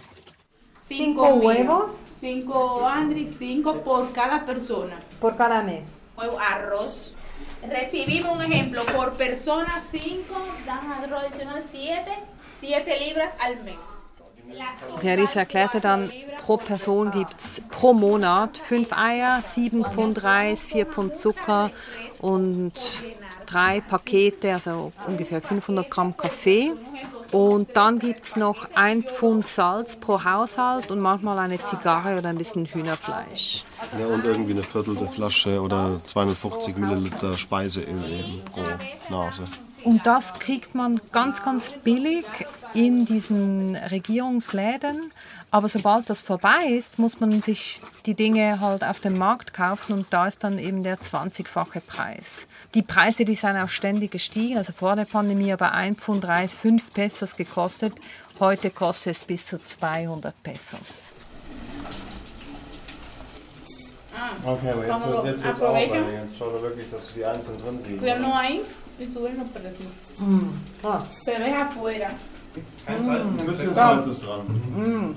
[0.85, 2.03] Cinco huevos.
[2.19, 4.95] Cinco Andri, cinco por cada persona.
[5.21, 5.99] Por cada mes.
[6.17, 7.15] Huevo, arroz.
[7.63, 10.03] Recibimos un ejemplo, por persona 5,
[10.65, 12.11] dan arroz adicional 7,
[12.59, 13.96] 7 libras al mes.
[14.97, 20.85] Seris erklärte dann, pro Person gibt es pro Monat fünf Eier, sieben Pfund Reis, vier
[20.85, 21.71] Pfund Zucker
[22.19, 22.73] und
[23.45, 26.71] drei Pakete, also ungefähr 500 Gramm Kaffee.
[27.31, 32.29] Und dann gibt es noch ein Pfund Salz pro Haushalt und manchmal eine Zigarre oder
[32.29, 33.65] ein bisschen Hühnerfleisch.
[33.99, 38.61] Ja, und irgendwie eine Viertel der Flasche oder 250 Milliliter Speiseöl eben pro
[39.09, 39.43] Nase.
[39.87, 42.25] Und das kriegt man ganz, ganz billig
[42.73, 45.13] in diesen Regierungsläden.
[45.49, 49.93] Aber sobald das vorbei ist, muss man sich die Dinge halt auf dem Markt kaufen
[49.93, 52.49] und da ist dann eben der 20-fache Preis.
[52.73, 54.57] Die Preise, die sind auch ständig gestiegen.
[54.57, 57.93] Also vor der Pandemie aber ein Pfund Reis 5 Pesos gekostet.
[58.41, 61.13] Heute kostet es bis zu 200 Pesos.
[64.13, 67.57] Ah, okay, aber jetzt, jetzt, jetzt auch, jetzt schau da wirklich, dass du die einzeln
[67.63, 68.01] drin liegen.
[68.99, 69.91] Y suben los precios.
[70.17, 70.49] Mm.
[70.83, 71.05] Ah.
[71.25, 72.11] Pero es afuera.
[72.85, 74.47] Kein Salz, ein bisschen Salz ist dran.
[74.75, 75.15] Mm.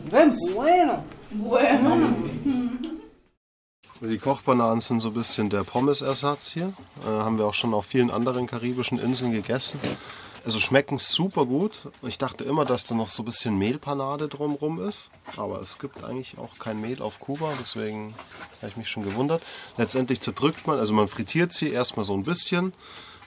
[0.55, 1.05] Bueno.
[1.31, 2.17] Bueno.
[4.03, 6.75] Die Kochbananen sind so ein bisschen der Pommesersatz hier.
[7.05, 9.81] Äh, haben wir auch schon auf vielen anderen karibischen Inseln gegessen.
[10.45, 11.83] Also schmecken super gut.
[12.03, 15.11] Ich dachte immer, dass da noch so ein bisschen Mehlpanade drumherum ist.
[15.37, 18.15] Aber es gibt eigentlich auch kein Mehl auf Kuba, deswegen
[18.59, 19.43] habe ich mich schon gewundert.
[19.77, 22.73] Letztendlich zerdrückt man, also man frittiert sie erstmal so ein bisschen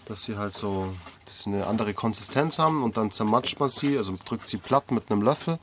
[0.05, 0.93] dass sie halt so
[1.25, 5.09] dass eine andere Konsistenz haben und dann zermatscht man sie, also drückt sie platt mit
[5.09, 5.57] einem Löffel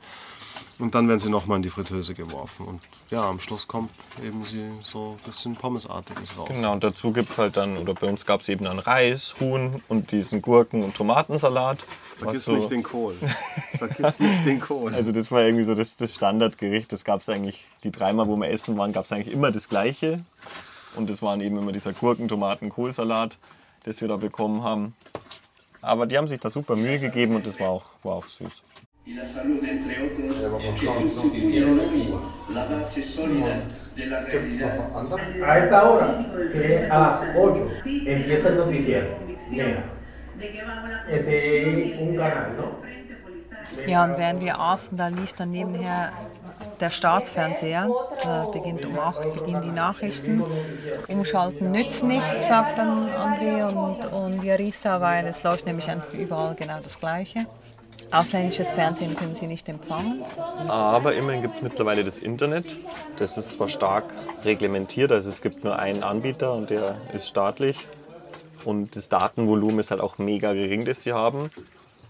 [0.81, 2.65] und dann werden sie nochmal in die Fritteuse geworfen.
[2.65, 3.91] Und ja, am Schluss kommt
[4.25, 6.49] eben sie so ein bisschen Pommesartiges raus.
[6.49, 9.35] Genau, und dazu gibt es halt dann, oder bei uns gab es eben dann Reis,
[9.39, 11.79] Huhn und diesen Gurken- und Tomatensalat.
[12.17, 13.15] Vergiss so nicht den Kohl.
[13.77, 14.93] Vergiss nicht den Kohl.
[15.01, 16.91] Also das war irgendwie so das, das Standardgericht.
[16.91, 19.69] Das gab es eigentlich, die dreimal, wo wir essen waren, gab es eigentlich immer das
[19.69, 20.23] Gleiche.
[20.95, 23.37] Und das waren eben immer dieser Gurken-, Tomaten-, Kohlsalat
[23.83, 24.95] das wir da bekommen haben.
[25.81, 28.63] Aber die haben sich da super Mühe gegeben und das war auch, war auch süß.
[35.43, 39.07] A esta hora, que a las 8 empieza el noticiero.
[39.49, 39.83] Mira,
[41.09, 42.75] es un canal, ¿no?
[43.87, 46.11] Ja, und während wir aßen, da lief dann nebenher
[46.79, 47.89] der Staatsfernseher.
[48.23, 50.43] Da beginnt um 8 beginnen die Nachrichten.
[51.07, 56.55] Umschalten nützt nichts, sagt dann André und, und Yarisa, weil es läuft nämlich einfach überall
[56.55, 57.45] genau das Gleiche.
[58.11, 60.23] Ausländisches Fernsehen können sie nicht empfangen.
[60.67, 62.77] Aber immerhin gibt es mittlerweile das Internet.
[63.17, 64.05] Das ist zwar stark
[64.43, 67.87] reglementiert, also es gibt nur einen Anbieter und der ist staatlich.
[68.65, 71.49] Und das Datenvolumen ist halt auch mega gering, das sie haben.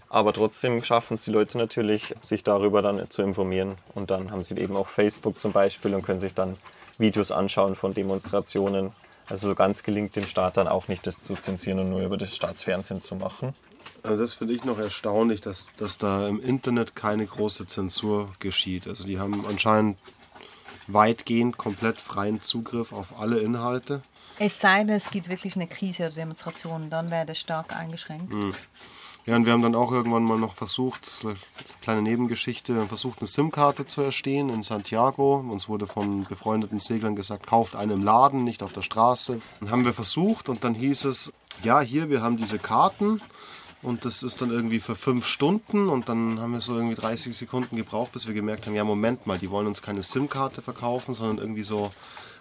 [0.08, 3.76] Aber trotzdem schaffen es die Leute natürlich, sich darüber dann zu informieren.
[3.94, 6.56] Und dann haben sie eben auch Facebook zum Beispiel und können sich dann
[6.98, 8.90] Videos anschauen von Demonstrationen.
[9.28, 12.18] Also so ganz gelingt dem Staat dann auch nicht, das zu zensieren und nur über
[12.18, 13.54] das Staatsfernsehen zu machen.
[14.02, 18.88] Also das finde ich noch erstaunlich, dass, dass da im Internet keine große Zensur geschieht.
[18.88, 19.96] Also die haben anscheinend
[20.88, 24.02] weitgehend komplett freien Zugriff auf alle Inhalte.
[24.44, 28.32] Es sei denn, es gibt wirklich eine Krise oder Demonstrationen, dann wäre das stark eingeschränkt.
[28.32, 28.52] Mhm.
[29.24, 31.36] Ja, und wir haben dann auch irgendwann mal noch versucht, eine
[31.80, 35.36] kleine Nebengeschichte, wir haben versucht, eine SIM-Karte zu erstehen in Santiago.
[35.36, 39.40] Uns wurde von befreundeten Seglern gesagt, kauft eine im Laden, nicht auf der Straße.
[39.60, 43.22] Dann haben wir versucht und dann hieß es, ja, hier, wir haben diese Karten
[43.80, 47.36] und das ist dann irgendwie für fünf Stunden und dann haben wir so irgendwie 30
[47.36, 51.14] Sekunden gebraucht, bis wir gemerkt haben, ja, Moment mal, die wollen uns keine SIM-Karte verkaufen,
[51.14, 51.92] sondern irgendwie so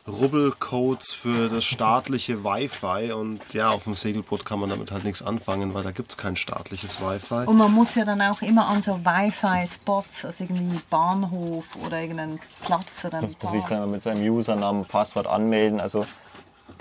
[0.08, 5.22] Rubbelcodes für das staatliche Wi-Fi und ja, auf dem Segelboot kann man damit halt nichts
[5.22, 7.46] anfangen, weil da gibt es kein staatliches Wi-Fi.
[7.46, 12.40] Und man muss ja dann auch immer an so Wi-Fi-Spots, also irgendwie Bahnhof oder irgendeinen
[12.66, 15.80] Platz oder ein muss sich dann mit seinem Usernamen, Passwort anmelden.
[15.80, 16.06] Also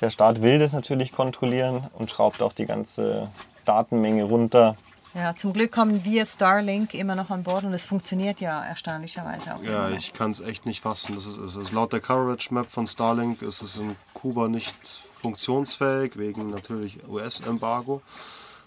[0.00, 3.30] der Staat will das natürlich kontrollieren und schraubt auch die ganze
[3.66, 4.76] Datenmenge runter.
[5.14, 9.56] Ja, zum Glück haben wir Starlink immer noch an Bord und es funktioniert ja erstaunlicherweise
[9.56, 9.62] auch.
[9.62, 11.16] Ja, ich kann es echt nicht fassen.
[11.16, 14.74] Das ist, das ist laut der Coverage Map von Starlink ist es in Kuba nicht
[15.20, 18.02] funktionsfähig, wegen natürlich US-Embargo.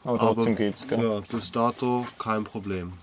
[0.04, 2.94] Aber trotzdem geht es, Ja, bis dato kein Problem.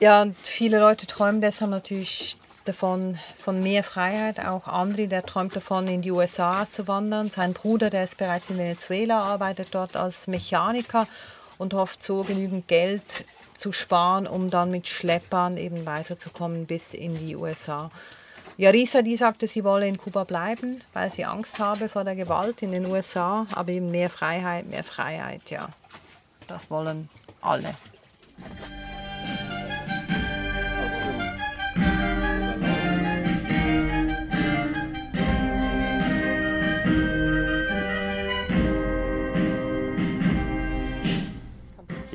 [0.00, 4.44] Ja, und viele Leute träumen deshalb natürlich davon, von mehr Freiheit.
[4.44, 7.30] Auch Andri, der träumt davon, in die USA zu wandern.
[7.30, 11.06] Sein Bruder, der ist bereits in Venezuela, arbeitet dort als Mechaniker
[11.58, 13.24] und hofft so genügend Geld
[13.56, 17.90] zu sparen, um dann mit Schleppern eben weiterzukommen bis in die USA.
[18.58, 22.62] Yarisa, die sagte, sie wolle in Kuba bleiben, weil sie Angst habe vor der Gewalt
[22.62, 25.68] in den USA, aber eben mehr Freiheit, mehr Freiheit, ja.
[26.46, 27.10] Das wollen
[27.42, 27.74] alle.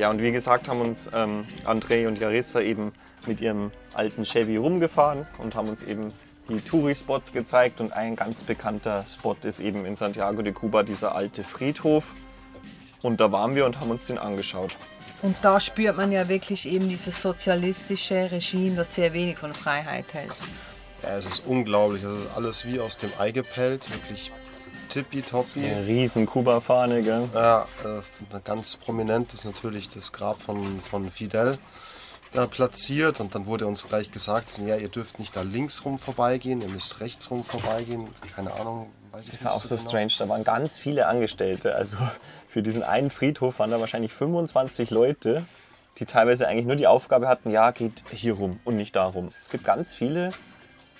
[0.02, 2.92] Ja, und wie gesagt haben uns ähm, André und Jarissa eben
[3.28, 6.12] mit ihrem alten Chevy rumgefahren und haben uns eben
[6.50, 7.80] die Touri-Spots gezeigt.
[7.80, 12.16] Und ein ganz bekannter Spot ist eben in Santiago de Cuba dieser alte Friedhof.
[13.04, 14.76] Und da waren wir und haben uns den angeschaut.
[15.22, 20.12] Und da spürt man ja wirklich eben dieses sozialistische Regime, das sehr wenig von Freiheit
[20.16, 20.34] hält.
[21.04, 22.02] Ja, es ist unglaublich.
[22.02, 23.88] Es ist alles wie aus dem Ei gepellt.
[23.92, 24.32] Wirklich
[24.92, 25.64] tippitoppi.
[25.64, 27.30] Eine riesen Kuba-Fahne, gell?
[27.34, 31.58] Ja, äh, ganz prominent ist natürlich das Grab von, von Fidel
[32.32, 35.98] da platziert und dann wurde uns gleich gesagt, ja, ihr dürft nicht da links rum
[35.98, 38.08] vorbeigehen, ihr müsst rechts rum vorbeigehen.
[38.36, 39.34] Keine Ahnung, weiß ich das nicht.
[39.34, 39.90] Das war auch so, genau.
[39.90, 41.76] strange, da waren ganz viele Angestellte.
[41.76, 41.98] Also
[42.48, 45.46] für diesen einen Friedhof waren da wahrscheinlich 25 Leute,
[45.98, 49.28] die teilweise eigentlich nur die Aufgabe hatten, ja, geht hier rum und nicht darum.
[49.28, 50.32] Es gibt ganz viele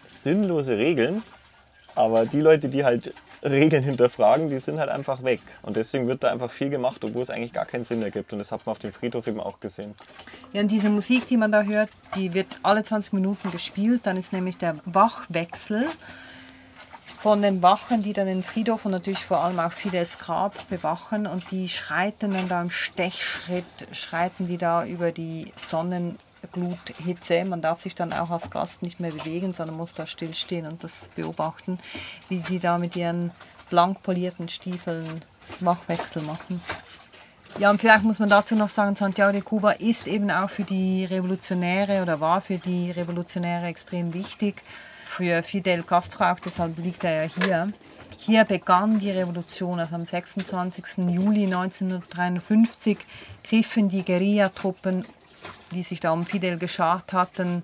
[0.10, 1.24] sinnlose Regeln,
[1.96, 5.42] aber die Leute, die halt Regeln hinterfragen, die sind halt einfach weg.
[5.62, 8.32] Und deswegen wird da einfach viel gemacht, obwohl es eigentlich gar keinen Sinn ergibt.
[8.34, 9.96] Und das hat man auf dem Friedhof eben auch gesehen.
[10.54, 14.06] Ja, und diese Musik, die man da hört, die wird alle 20 Minuten gespielt.
[14.06, 15.88] Dann ist nämlich der Wachwechsel
[17.18, 21.26] von den Wachen, die dann den Friedhof und natürlich vor allem auch Fidels Grab bewachen.
[21.26, 27.46] Und die schreiten dann da im Stechschritt, schreiten die da über die Sonnen Gluthitze.
[27.46, 30.84] Man darf sich dann auch als Gast nicht mehr bewegen, sondern muss da stillstehen und
[30.84, 31.78] das beobachten,
[32.30, 33.32] wie die da mit ihren
[33.70, 35.22] blank polierten Stiefeln
[35.60, 36.62] Wachwechsel machen.
[37.60, 40.64] Ja, und vielleicht muss man dazu noch sagen, Santiago de Cuba ist eben auch für
[40.64, 44.62] die Revolutionäre oder war für die Revolutionäre extrem wichtig.
[45.06, 47.74] Für Fidel Castro auch, deshalb liegt er ja hier.
[48.18, 51.10] Hier begann die Revolution, also am 26.
[51.10, 52.98] Juli 1953
[53.44, 55.06] griffen die Guerillatruppen
[55.72, 57.64] die sich da um Fidel geschart hatten,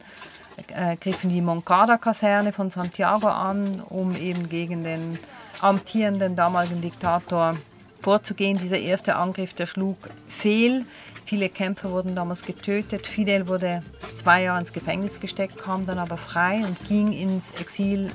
[0.73, 5.19] äh, griffen die Moncada-Kaserne von Santiago an, um eben gegen den
[5.61, 7.57] amtierenden damaligen Diktator
[8.01, 8.57] vorzugehen.
[8.57, 10.85] Dieser erste Angriff, der schlug fehl.
[11.25, 13.05] Viele Kämpfer wurden damals getötet.
[13.05, 13.83] Fidel wurde
[14.15, 18.11] zwei Jahre ins Gefängnis gesteckt, kam dann aber frei und ging ins Exil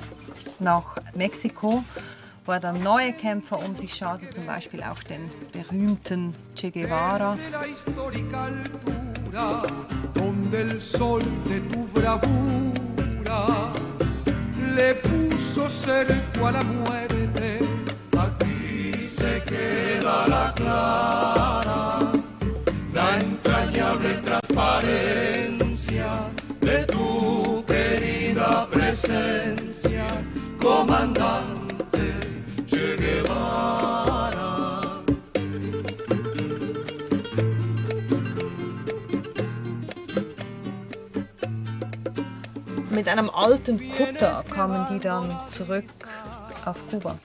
[0.59, 1.83] nach Mexiko,
[2.45, 7.37] wo er dann neue Kämpfer um sich schaute, zum Beispiel auch den berühmten Che Guevara.
[9.33, 13.71] Donde el sol de tu bravura
[14.75, 17.59] le puso cerco a la muerte.
[18.15, 22.11] Aquí se queda la clara,
[22.93, 25.32] la entrañable transparencia
[43.03, 45.83] Mit einem alten Kutter kamen die dann zurück
[46.63, 47.17] auf Kuba.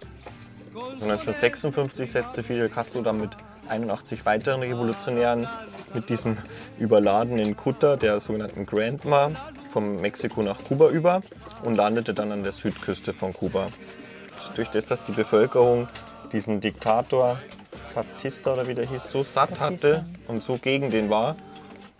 [0.75, 3.31] 1956 setzte Fidel Castro dann mit
[3.69, 5.47] 81 weiteren Revolutionären
[5.95, 6.37] mit diesem
[6.81, 9.31] überladenen Kutter, der sogenannten Grandma,
[9.73, 11.23] von Mexiko nach Kuba über
[11.63, 13.69] und landete dann an der Südküste von Kuba.
[14.57, 15.87] Durch das, dass die Bevölkerung
[16.33, 17.39] diesen Diktator
[17.95, 21.37] Batista oder wie der hieß, so satt hatte und so gegen den war,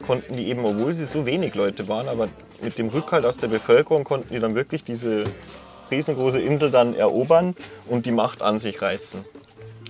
[0.05, 2.29] konnten die eben, obwohl sie so wenig Leute waren, aber
[2.61, 5.25] mit dem Rückhalt aus der Bevölkerung konnten die dann wirklich diese
[5.91, 7.55] riesengroße Insel dann erobern
[7.87, 9.25] und die Macht an sich reißen.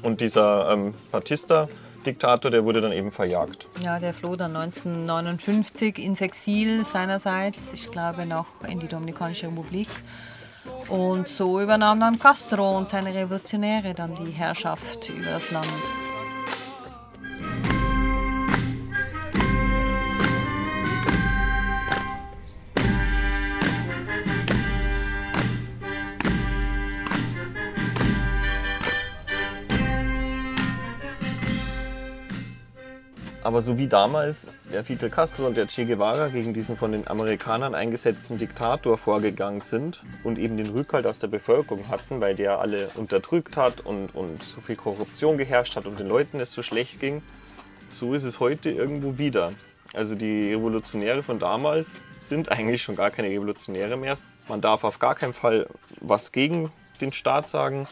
[0.02, 1.68] Und dieser ähm, Batista,
[2.06, 3.66] Diktator, der wurde dann eben verjagt.
[3.82, 9.88] Ja, der floh dann 1959 ins Exil seinerseits, ich glaube noch in die Dominikanische Republik.
[10.88, 15.66] Und so übernahm dann Castro und seine Revolutionäre dann die Herrschaft über das Land.
[33.48, 37.08] Aber so wie damals der Fidel Castro und der Che Guevara gegen diesen von den
[37.08, 42.60] Amerikanern eingesetzten Diktator vorgegangen sind und eben den Rückhalt aus der Bevölkerung hatten, weil der
[42.60, 46.62] alle unterdrückt hat und, und so viel Korruption geherrscht hat und den Leuten es so
[46.62, 47.22] schlecht ging,
[47.90, 49.54] so ist es heute irgendwo wieder.
[49.94, 54.18] Also die Revolutionäre von damals sind eigentlich schon gar keine Revolutionäre mehr.
[54.46, 55.68] Man darf auf gar keinen Fall
[56.02, 56.70] was gegen
[57.00, 57.86] den Staat sagen.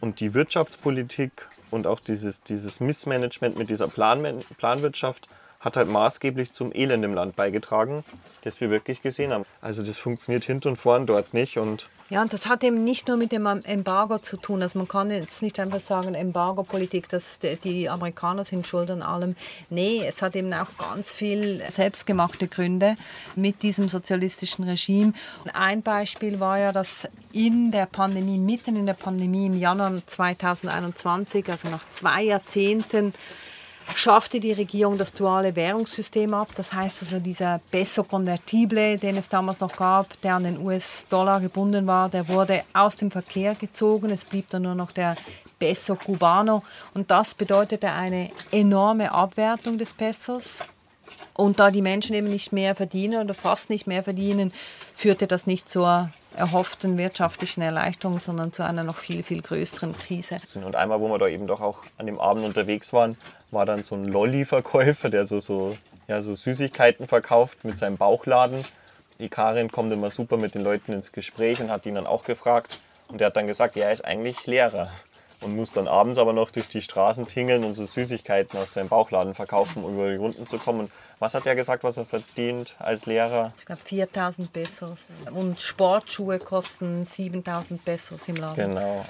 [0.00, 5.28] Und die Wirtschaftspolitik und auch dieses, dieses Missmanagement mit dieser Plan Planwirtschaft
[5.60, 8.04] hat halt maßgeblich zum Elend im Land beigetragen,
[8.42, 9.44] das wir wirklich gesehen haben.
[9.60, 13.06] Also das funktioniert hinten und vorn dort nicht und ja, und das hat eben nicht
[13.06, 14.62] nur mit dem Embargo zu tun.
[14.62, 19.36] Also man kann jetzt nicht einfach sagen, Embargo-Politik, dass die Amerikaner sind schuld an allem.
[19.68, 22.96] Nee, es hat eben auch ganz viel selbstgemachte Gründe
[23.36, 25.12] mit diesem sozialistischen Regime.
[25.44, 29.92] Und ein Beispiel war ja, dass in der Pandemie, mitten in der Pandemie im Januar
[30.06, 33.12] 2021, also nach zwei Jahrzehnten,
[33.94, 36.48] schaffte die Regierung das duale Währungssystem ab.
[36.54, 41.40] Das heißt also, dieser Peso Convertible, den es damals noch gab, der an den US-Dollar
[41.40, 44.10] gebunden war, der wurde aus dem Verkehr gezogen.
[44.10, 45.16] Es blieb dann nur noch der
[45.58, 46.62] Peso Cubano.
[46.94, 50.58] Und das bedeutete eine enorme Abwertung des Pesos.
[51.34, 54.52] Und da die Menschen eben nicht mehr verdienen oder fast nicht mehr verdienen,
[54.94, 60.38] führte das nicht zur erhofften wirtschaftlichen Erleichterung, sondern zu einer noch viel, viel größeren Krise.
[60.54, 63.16] Und einmal, wo wir da eben doch auch an dem Abend unterwegs waren,
[63.50, 65.76] war dann so ein Lolli-Verkäufer, der so, so,
[66.06, 68.64] ja, so Süßigkeiten verkauft mit seinem Bauchladen.
[69.18, 72.24] Die Karin kommt immer super mit den Leuten ins Gespräch und hat ihn dann auch
[72.24, 72.78] gefragt.
[73.08, 74.90] Und der hat dann gesagt, ja, er ist eigentlich Lehrer
[75.40, 78.88] und muss dann abends aber noch durch die Straßen tingeln und so Süßigkeiten aus seinem
[78.88, 80.90] Bauchladen verkaufen, um über die Runden zu kommen.
[81.20, 83.52] Was hat er gesagt, was er verdient als Lehrer?
[83.58, 85.16] Ich glaube 4000 Pesos.
[85.32, 88.74] Und Sportschuhe kosten 7000 Pesos im Laden.
[88.74, 89.04] Genau.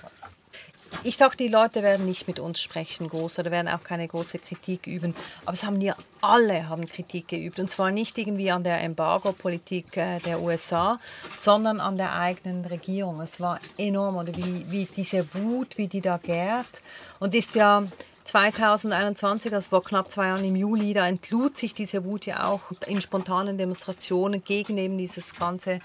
[1.04, 4.38] Ich dachte, die Leute werden nicht mit uns sprechen, groß, oder werden auch keine große
[4.38, 5.14] Kritik üben.
[5.44, 7.58] Aber es haben ja alle haben Kritik geübt.
[7.60, 10.98] Und zwar nicht irgendwie an der Embargo-Politik äh, der USA,
[11.36, 13.20] sondern an der eigenen Regierung.
[13.20, 16.82] Es war enorm, oder wie, wie diese Wut, wie die da gärt.
[17.20, 17.84] Und ist ja
[18.28, 22.60] 2021, also vor knapp zwei Jahren im Juli, da entlud sich diese Wut ja auch
[22.86, 25.78] in spontanen Demonstrationen gegen eben dieses ganze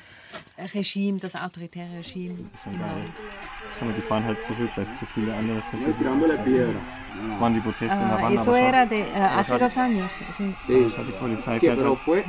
[0.75, 2.35] Regime, das autoritäre Regime
[2.65, 3.13] im Land.
[3.79, 5.87] Schau mal, die fahren halt zurück, weil es zu viele andere sind.
[5.87, 8.41] Das waren die Proteste in Ah, Havanna.
[8.41, 10.11] eso era de, hace dos años.
[10.35, 10.53] sí.
[10.67, 12.25] Die Polizei que, fährt halt,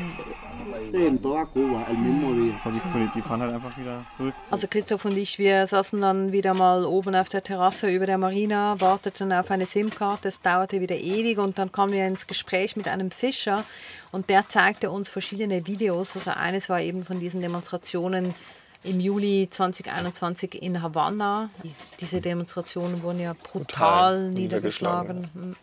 [0.90, 2.58] fue sí, en toda Cuba el mismo día.
[2.62, 4.34] schau, die, die fahren halt einfach wieder zurück.
[4.50, 8.18] Also Christoph und ich, wir saßen dann wieder mal oben auf der Terrasse über der
[8.18, 12.76] Marina, warteten auf eine SIM-Karte, es dauerte wieder ewig und dann kamen wir ins Gespräch
[12.76, 13.64] mit einem Fischer
[14.12, 16.14] und der zeigte uns verschiedene Videos.
[16.14, 18.34] Also eines war eben von diesen Demonstrationen
[18.84, 21.50] im Juli 2021 in Havanna.
[22.00, 25.16] Diese Demonstrationen wurden ja brutal, Brutal niedergeschlagen.
[25.16, 25.56] niedergeschlagen.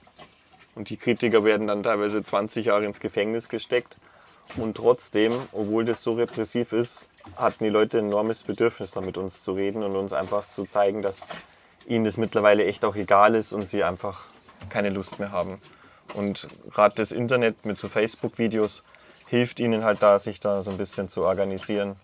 [0.73, 3.97] Und die Kritiker werden dann teilweise 20 Jahre ins Gefängnis gesteckt.
[4.57, 9.17] Und trotzdem, obwohl das so repressiv ist, hatten die Leute ein enormes Bedürfnis, da mit
[9.17, 11.27] uns zu reden und uns einfach zu zeigen, dass
[11.87, 14.25] ihnen das mittlerweile echt auch egal ist und sie einfach
[14.69, 15.59] keine Lust mehr haben.
[16.13, 18.83] Und gerade das Internet mit so Facebook-Videos
[19.27, 21.95] hilft ihnen halt da, sich da so ein bisschen zu organisieren.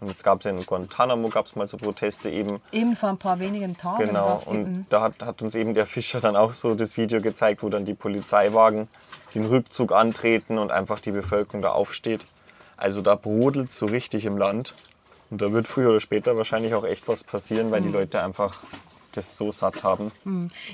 [0.00, 2.60] Und jetzt gab es ja in Guantanamo gab's mal so Proteste eben.
[2.72, 4.06] Eben vor ein paar wenigen Tagen.
[4.06, 7.62] Genau, und da hat, hat uns eben der Fischer dann auch so das Video gezeigt,
[7.62, 8.88] wo dann die Polizeiwagen
[9.34, 12.22] den Rückzug antreten und einfach die Bevölkerung da aufsteht.
[12.76, 14.74] Also da brodelt so richtig im Land.
[15.30, 18.62] Und da wird früher oder später wahrscheinlich auch echt was passieren, weil die Leute einfach
[19.12, 20.12] das so satt haben.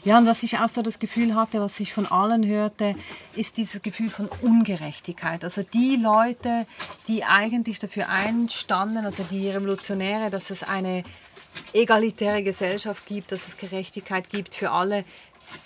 [0.05, 2.95] Ja, und was ich auch so das Gefühl hatte, was ich von allen hörte,
[3.35, 5.45] ist dieses Gefühl von Ungerechtigkeit.
[5.45, 6.67] Also die Leute,
[7.09, 11.05] die eigentlich dafür einstanden, also die Revolutionäre, dass es eine
[11.73, 15.05] egalitäre Gesellschaft gibt, dass es Gerechtigkeit gibt für alle.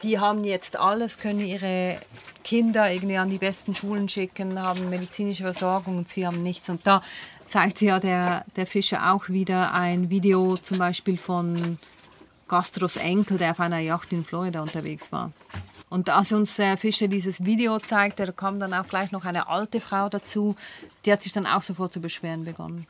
[0.03, 1.99] Die haben jetzt alles, können ihre
[2.45, 6.69] Kinder irgendwie an die besten Schulen schicken, haben medizinische Versorgung und sie haben nichts.
[6.69, 7.03] Und da
[7.47, 11.79] zeigte ja der, der Fischer auch wieder ein Video zum Beispiel von
[12.51, 15.31] Castros Enkel, der auf einer Yacht in Florida unterwegs war.
[15.89, 19.47] Und als uns der Fischer dieses Video zeigte, da kam dann auch gleich noch eine
[19.47, 20.57] alte Frau dazu,
[21.05, 22.89] die hat sich dann auch sofort zu beschweren begonnen.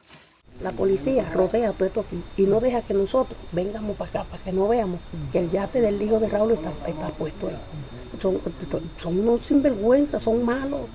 [0.62, 4.52] La policía rodea esto aquí y no deja que nosotros vengamos para acá, para que
[4.52, 5.00] no veamos
[5.32, 7.56] que el yate del hijo de Raúl está, está puesto ahí.
[8.20, 8.38] Son,
[9.02, 10.86] son unos sinvergüenzas, son malos.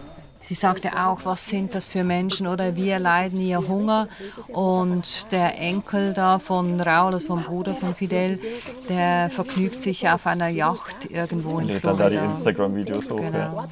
[0.47, 4.07] Sie sagte auch, was sind das für Menschen oder wir leiden hier Hunger.
[4.49, 8.39] Und der Enkel da von Raul, also vom Bruder von Fidel,
[8.87, 11.87] der vergnügt sich auf einer Yacht irgendwo in Florida.
[11.87, 13.21] dann da die Instagram-Videos hoch.
[13.21, 13.67] Genau.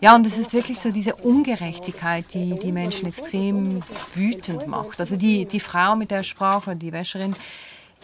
[0.00, 4.98] Ja, und es ist wirklich so diese Ungerechtigkeit, die die Menschen extrem wütend macht.
[4.98, 7.36] Also die, die Frau mit der Sprache, die Wäscherin,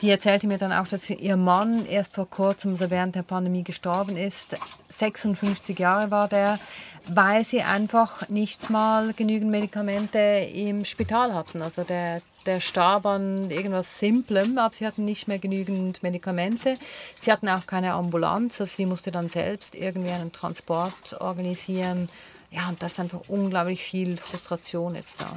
[0.05, 3.65] die erzählte mir dann auch, dass ihr Mann erst vor kurzem, also während der Pandemie
[3.65, 4.57] gestorben ist.
[4.89, 6.59] 56 Jahre war der
[7.07, 11.61] weil sie einfach nicht mal genügend Medikamente im Spital hatten.
[11.61, 16.77] Also der, der starb an irgendwas Simplem, aber sie hatten nicht mehr genügend Medikamente.
[17.21, 22.09] Sie hatten auch keine Ambulanz, also sie musste dann selbst irgendwie einen Transport organisieren.
[22.51, 25.29] Ja, und das ist einfach unglaublich viel Frustration jetzt da.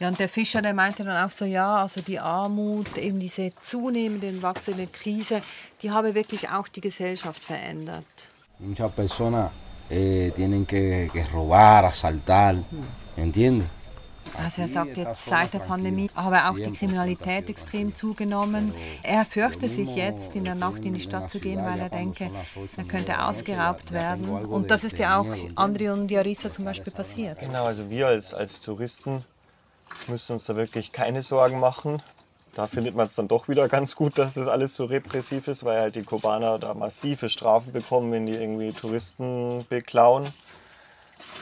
[0.00, 3.52] Ja, und der Fischer, der meinte dann auch so, ja, also die Armut, eben diese
[3.60, 5.40] zunehmende, wachsende Krise,
[5.82, 8.04] die habe wirklich auch die Gesellschaft verändert.
[8.58, 9.50] Muchas personas
[9.90, 12.56] eh, tienen que, que robar, asaltar,
[13.16, 13.68] ¿entiendes?
[14.38, 18.72] Also er sagt jetzt, seit der Pandemie habe auch die Kriminalität extrem zugenommen.
[19.02, 22.30] Er fürchte sich jetzt, in der Nacht in die Stadt zu gehen, weil er denke,
[22.76, 24.28] er könnte ausgeraubt werden.
[24.28, 27.38] Und das ist ja auch André und Diarissa zum Beispiel passiert.
[27.38, 29.24] Genau, also wir als, als Touristen
[30.08, 32.02] müssen uns da wirklich keine Sorgen machen.
[32.54, 35.64] Da findet man es dann doch wieder ganz gut, dass das alles so repressiv ist,
[35.64, 40.32] weil halt die Kubaner da massive Strafen bekommen, wenn die irgendwie Touristen beklauen.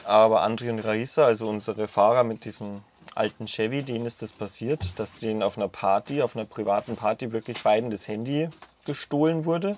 [0.05, 2.81] Aber Andri und Raisa, also unsere Fahrer mit diesem
[3.15, 7.31] alten Chevy, denen ist das passiert, dass denen auf einer Party, auf einer privaten Party
[7.31, 8.49] wirklich beiden das Handy
[8.85, 9.77] gestohlen wurde.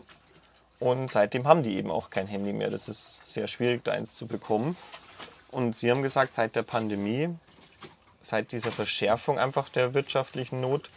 [0.80, 2.70] Und seitdem haben die eben auch kein Handy mehr.
[2.70, 4.78] Das ist sehr schwierig, da eins zu bekommen.
[5.52, 7.30] Und sie haben gesagt, seit der Pandemie,
[8.26, 10.90] seit dieser Verschärfung einfach der wirtschaftlichen Not,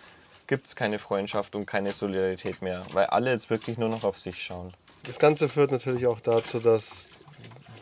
[0.47, 4.18] gibt es keine Freundschaft und keine Solidarität mehr, weil alle jetzt wirklich nur noch auf
[4.18, 4.72] sich schauen.
[5.05, 7.20] Das Ganze führt natürlich auch dazu, dass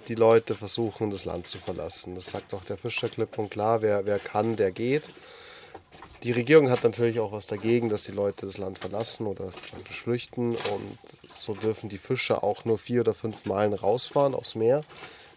[0.09, 2.14] die Leute versuchen, das Land zu verlassen.
[2.14, 5.12] Das sagt auch der Fischer klipp und klar, wer, wer kann, der geht.
[6.22, 9.53] Die Regierung hat natürlich auch was dagegen, dass die Leute das Land verlassen oder
[9.90, 10.57] flüchten.
[10.57, 10.99] Und
[11.32, 14.82] so dürfen die Fischer auch nur vier oder fünf Meilen rausfahren aufs Meer.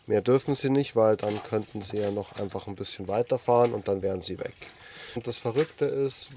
[0.10, 3.88] Mehr dürfen sie nicht, weil dann könnten sie ja noch einfach ein bisschen weiterfahren und
[3.88, 4.56] dann wären sie weg.
[5.14, 6.32] Und das Verrückte ist,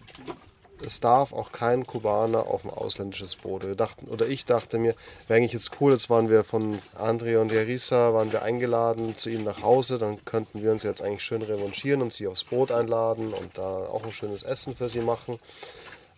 [0.85, 3.67] es darf auch kein Kubaner auf ein ausländisches Boot.
[3.67, 4.95] Wir dachten, oder ich dachte mir,
[5.27, 9.31] wäre eigentlich jetzt cool, jetzt waren wir von Andrea und Yarisa, waren wir eingeladen zu
[9.31, 12.73] ihnen nach Hause, dann könnten wir uns jetzt eigentlich schön revanchieren und sie aufs Boot
[12.73, 15.39] einladen und da auch ein schönes Essen für sie machen.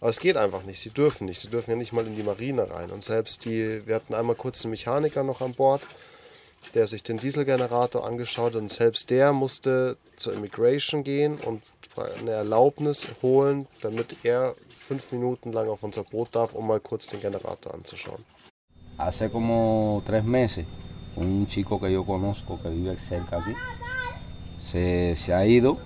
[0.01, 2.25] Aber es geht einfach nicht, sie dürfen nicht, sie dürfen ja nicht mal in die
[2.25, 2.91] Marine rein.
[2.91, 5.83] Und selbst die, wir hatten einmal kurz einen Mechaniker noch an Bord,
[6.75, 11.63] der sich den Dieselgenerator angeschaut hat und selbst der musste zur Immigration gehen und
[11.97, 17.07] eine Erlaubnis holen, damit er fünf Minuten lang auf unser Boot darf, um mal kurz
[17.07, 18.25] den Generator anzuschauen.
[18.99, 20.67] Hace como tres meses,
[21.17, 23.55] un chico que yo conozco que vive cerca aquí,
[24.59, 25.79] se, se ha ido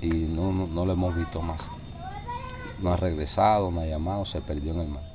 [0.00, 1.68] y no, no, no lo hemos visto más.
[2.80, 5.13] No ha regresado, no ha llamado, se perdió en el mar.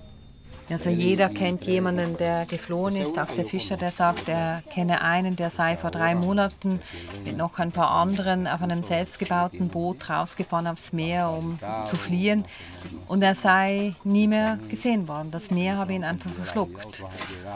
[0.72, 3.18] Also jeder kennt jemanden, der geflohen ist.
[3.18, 6.80] Auch der Fischer, der sagt, er kenne einen, der sei vor drei Monaten
[7.26, 12.44] mit noch ein paar anderen auf einem selbstgebauten Boot rausgefahren aufs Meer, um zu fliehen.
[13.08, 15.32] Und er sei nie mehr gesehen worden.
[15.32, 17.04] Das Meer habe ihn einfach verschluckt.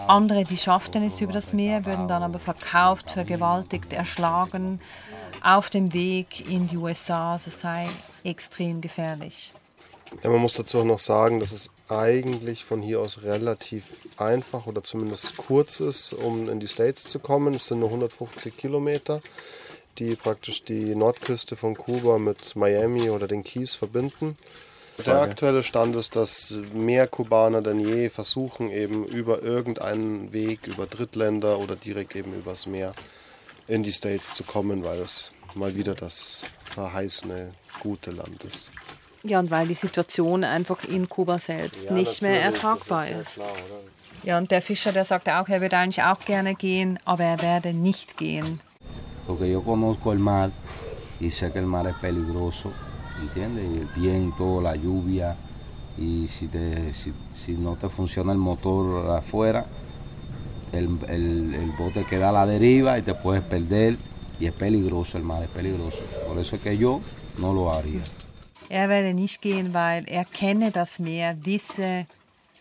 [0.07, 4.79] Andere, die schafften es über das Meer, würden dann aber verkauft, vergewaltigt, erschlagen
[5.43, 7.33] auf dem Weg in die USA.
[7.33, 7.89] Also es sei
[8.23, 9.53] extrem gefährlich.
[10.21, 13.83] Ja, man muss dazu auch noch sagen, dass es eigentlich von hier aus relativ
[14.17, 17.53] einfach oder zumindest kurz ist, um in die States zu kommen.
[17.53, 19.21] Es sind nur 150 Kilometer,
[19.99, 24.37] die praktisch die Nordküste von Kuba mit Miami oder den Keys verbinden.
[25.05, 30.85] Der aktuelle Stand ist, dass mehr Kubaner denn je versuchen, eben über irgendeinen Weg, über
[30.85, 32.93] Drittländer oder direkt eben übers Meer
[33.67, 38.71] in die States zu kommen, weil es mal wieder das verheißene, gute Land ist.
[39.23, 43.21] Ja, und weil die Situation einfach in Kuba selbst ja, nicht mehr ertragbar ist.
[43.21, 43.33] ist.
[43.35, 43.47] Klar,
[44.23, 47.41] ja, und der Fischer, der sagte auch, er würde eigentlich auch gerne gehen, aber er
[47.41, 48.61] werde nicht gehen.
[49.27, 50.51] Porque yo conozco el mar
[51.19, 52.71] y sé que el mar es peligroso,
[53.21, 53.65] ¿entiendes?
[53.65, 55.35] El viento, la lluvia,
[55.97, 59.65] y si, te, si, si no te funciona el motor afuera,
[60.71, 63.97] el, el, el bote queda a la deriva y te puedes perder
[64.39, 66.01] y es peligroso, el mar es peligroso.
[66.27, 67.01] Por eso es que yo
[67.37, 68.01] no lo haría.
[68.73, 72.07] Er werde nicht gehen, weil er kenne das Meer, wisse,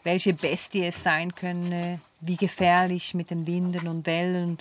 [0.04, 4.58] welche Bestie es sein könne, wie gefährlich mit den Winden und Wellen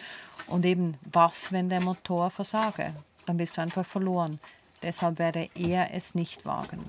[0.48, 2.94] und eben was, wenn der Motor versage.
[3.26, 4.40] Dann bist du einfach verloren.
[4.82, 6.80] Deshalb werde er es nicht wagen.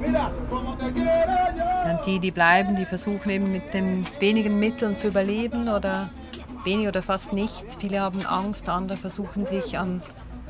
[0.00, 1.41] Mira, como te quiero
[2.06, 6.10] die, die bleiben, die versuchen eben mit den wenigen Mitteln zu überleben oder
[6.64, 7.76] wenig oder fast nichts.
[7.76, 10.02] Viele haben Angst, andere versuchen sich an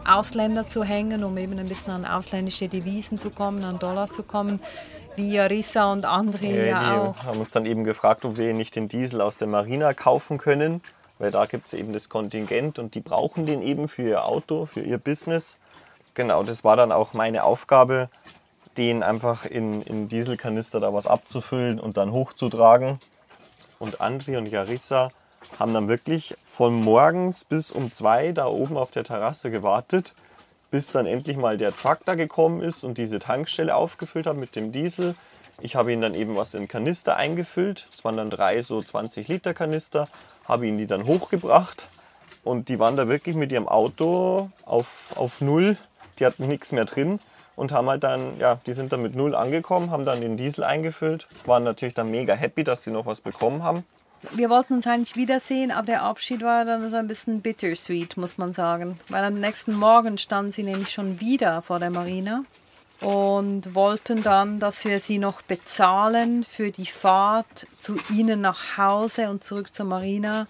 [0.04, 4.22] Ausländer zu hängen, um eben ein bisschen an ausländische Devisen zu kommen, an Dollar zu
[4.22, 4.60] kommen,
[5.16, 7.24] wie Arissa und andere Ja, ja auch.
[7.24, 10.82] haben uns dann eben gefragt, ob wir nicht den Diesel aus der Marina kaufen können,
[11.18, 14.66] weil da gibt es eben das Kontingent und die brauchen den eben für ihr Auto,
[14.66, 15.56] für ihr Business.
[16.14, 18.08] Genau, das war dann auch meine Aufgabe,
[18.76, 22.98] den einfach in, in Dieselkanister da was abzufüllen und dann hochzutragen.
[23.78, 25.10] Und Andri und Jarissa
[25.58, 30.14] haben dann wirklich von morgens bis um zwei da oben auf der Terrasse gewartet,
[30.70, 34.56] bis dann endlich mal der Truck da gekommen ist und diese Tankstelle aufgefüllt hat mit
[34.56, 35.14] dem Diesel.
[35.60, 37.86] Ich habe ihnen dann eben was in Kanister eingefüllt.
[37.92, 40.08] Es waren dann drei so 20 Liter Kanister,
[40.44, 41.88] habe ihnen die dann hochgebracht
[42.44, 45.76] und die waren da wirklich mit ihrem Auto auf, auf Null.
[46.18, 47.20] Die hatten nichts mehr drin
[47.56, 50.64] und haben halt dann, ja, die sind dann mit Null angekommen, haben dann den Diesel
[50.64, 53.84] eingefüllt, waren natürlich dann mega happy, dass sie noch was bekommen haben.
[54.30, 58.38] Wir wollten uns eigentlich wiedersehen, aber der Abschied war dann so ein bisschen bittersweet, muss
[58.38, 59.00] man sagen.
[59.08, 62.44] Weil am nächsten Morgen standen sie nämlich schon wieder vor der Marina
[63.00, 69.28] und wollten dann, dass wir sie noch bezahlen für die Fahrt zu ihnen nach Hause
[69.28, 70.46] und zurück zur Marina,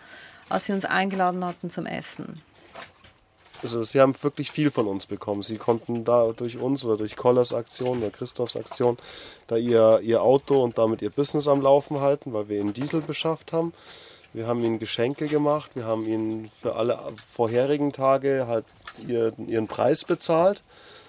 [0.50, 2.42] als sie uns eingeladen hatten zum Essen.
[3.62, 5.42] Also sie haben wirklich viel von uns bekommen.
[5.42, 8.96] Sie konnten da durch uns oder durch Kollers Aktion oder Christophs Aktion
[9.46, 13.00] da ihr, ihr Auto und damit ihr Business am Laufen halten, weil wir ihnen Diesel
[13.00, 13.72] beschafft haben.
[14.32, 16.98] Wir haben ihnen Geschenke gemacht, wir haben ihnen für alle
[17.30, 18.64] vorherigen Tage halt
[19.06, 20.62] ihr, ihren Preis bezahlt,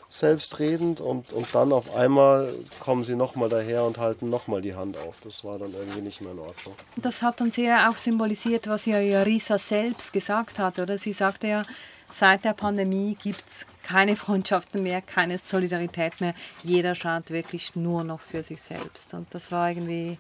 [0.10, 4.98] selbstredend und, und dann auf einmal kommen sie nochmal daher und halten nochmal die Hand
[4.98, 5.22] auf.
[5.22, 6.76] Das war dann irgendwie nicht mehr in Ordnung.
[6.98, 10.98] Das hat dann sehr auch symbolisiert, was ja Jarisa selbst gesagt hat, oder?
[10.98, 11.66] Sie sagte ja,
[12.14, 16.34] seit der Pandemie gibt es keine Freundschaften mehr, keine Solidarität mehr.
[16.64, 19.14] Jeder schaut wirklich nur noch für sich selbst.
[19.14, 20.18] Und das war irgendwie,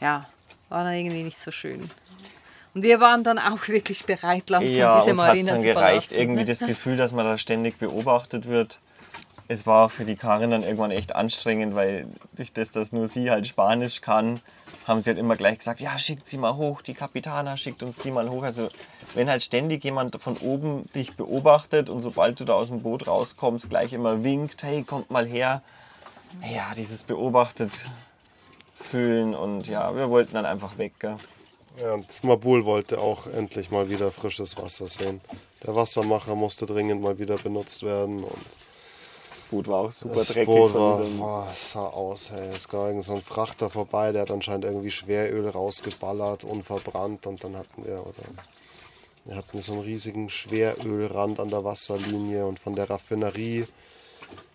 [0.00, 0.28] ja,
[0.68, 1.90] war dann irgendwie nicht so schön.
[2.74, 6.08] Und wir waren dann auch wirklich bereit, langsam ja, diese Marina dann zu gereicht.
[6.08, 6.14] verlassen.
[6.14, 8.78] Irgendwie das Gefühl, dass man da ständig beobachtet wird.
[9.48, 13.30] Es war für die Karin dann irgendwann echt anstrengend, weil durch das, dass nur sie
[13.30, 14.40] halt Spanisch kann,
[14.88, 17.98] haben sie halt immer gleich gesagt, ja, schickt sie mal hoch, die Kapitana schickt uns
[17.98, 18.42] die mal hoch.
[18.42, 18.70] Also
[19.14, 23.06] wenn halt ständig jemand von oben dich beobachtet und sobald du da aus dem Boot
[23.06, 25.62] rauskommst, gleich immer winkt, hey, kommt mal her.
[26.42, 27.72] Ja, dieses beobachtet
[28.80, 30.94] fühlen und ja, wir wollten dann einfach weg.
[30.98, 31.16] Gell?
[31.80, 35.20] Ja, und Mabul wollte auch endlich mal wieder frisches Wasser sehen.
[35.64, 38.56] Der Wassermacher musste dringend mal wieder benutzt werden und
[39.50, 42.54] Boot war auch super das dreckig Boot von war, boah, es sah aus, hey.
[42.54, 47.42] Es kam irgend so ein Frachter vorbei, der hat anscheinend irgendwie Schweröl rausgeballert, unverbrannt und
[47.44, 48.22] dann hatten wir, oder
[49.24, 53.66] wir hatten so einen riesigen Schwerölrand an der Wasserlinie und von der Raffinerie,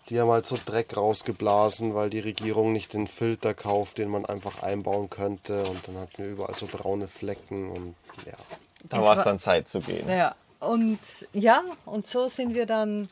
[0.08, 4.26] die haben halt so Dreck rausgeblasen, weil die Regierung nicht den Filter kauft, den man
[4.26, 7.94] einfach einbauen könnte und dann hatten wir überall so braune Flecken und
[8.26, 8.36] ja.
[8.88, 10.08] Da war es dann Zeit zu gehen.
[10.08, 10.98] Ja, und
[11.32, 13.08] ja, und so sind wir dann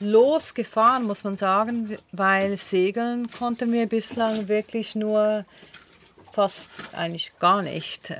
[0.00, 5.44] losgefahren, muss man sagen, weil segeln konnten wir bislang wirklich nur
[6.32, 8.14] fast eigentlich gar nicht.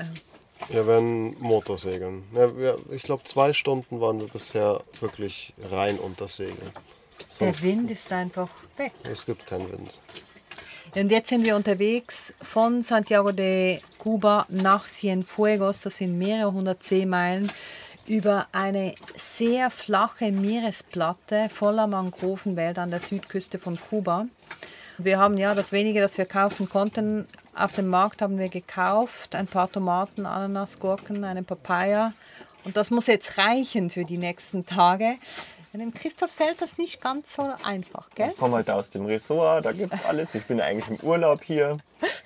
[0.70, 2.24] Wir werden Motorsegeln.
[2.34, 6.72] Ja, wir, ich glaube, zwei Stunden waren wir bisher wirklich rein unter Segeln.
[7.40, 8.92] Der Wind ist einfach weg.
[9.04, 10.00] es gibt keinen Wind.
[10.94, 16.82] Und jetzt sind wir unterwegs von Santiago de Cuba nach Cienfuegos, das sind mehrere hundert
[16.82, 17.52] Seemeilen,
[18.08, 24.26] über eine sehr flache Meeresplatte voller Mangrovenwälder an der Südküste von Kuba.
[24.96, 29.34] Wir haben ja das wenige, das wir kaufen konnten, auf dem Markt haben wir gekauft,
[29.34, 32.12] ein paar Tomaten, Ananas, Gurken, eine Papaya.
[32.64, 35.16] Und das muss jetzt reichen für die nächsten Tage.
[35.78, 38.30] Dem Christoph fällt das nicht ganz so einfach, gell?
[38.30, 40.34] Ich komme halt aus dem Ressort, da gibt es alles.
[40.34, 41.78] Ich bin eigentlich im Urlaub hier.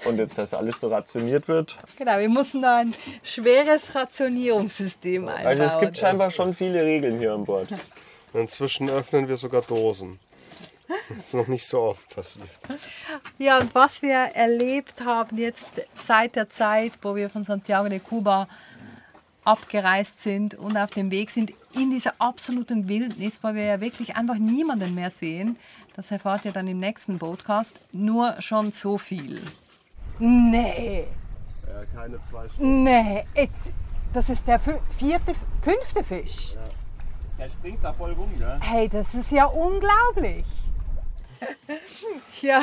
[0.05, 1.79] Und jetzt, dass alles so rationiert wird.
[1.97, 5.47] Genau, wir mussten da ein schweres Rationierungssystem einbauen.
[5.47, 7.69] Also es gibt scheinbar schon viele Regeln hier an Bord.
[8.35, 10.19] Inzwischen öffnen wir sogar Dosen.
[11.09, 12.49] Das ist noch nicht so oft passiert.
[13.39, 17.99] Ja, und was wir erlebt haben jetzt seit der Zeit, wo wir von Santiago de
[17.99, 18.49] Cuba
[19.45, 24.17] abgereist sind und auf dem Weg sind in dieser absoluten Wildnis, wo wir ja wirklich
[24.17, 25.59] einfach niemanden mehr sehen,
[25.95, 29.43] das erfahrt ihr dann im nächsten Podcast, nur schon so viel.
[30.19, 31.07] Nee.
[31.67, 32.85] Ja, keine zwei Stunden.
[32.85, 33.55] Nee, jetzt,
[34.15, 36.55] das ist der vierte, fünfte Fisch.
[36.55, 36.61] Ja.
[37.39, 38.59] Der springt da voll rum, gell?
[38.61, 40.45] Hey, das ist ja unglaublich.
[42.43, 42.63] ja,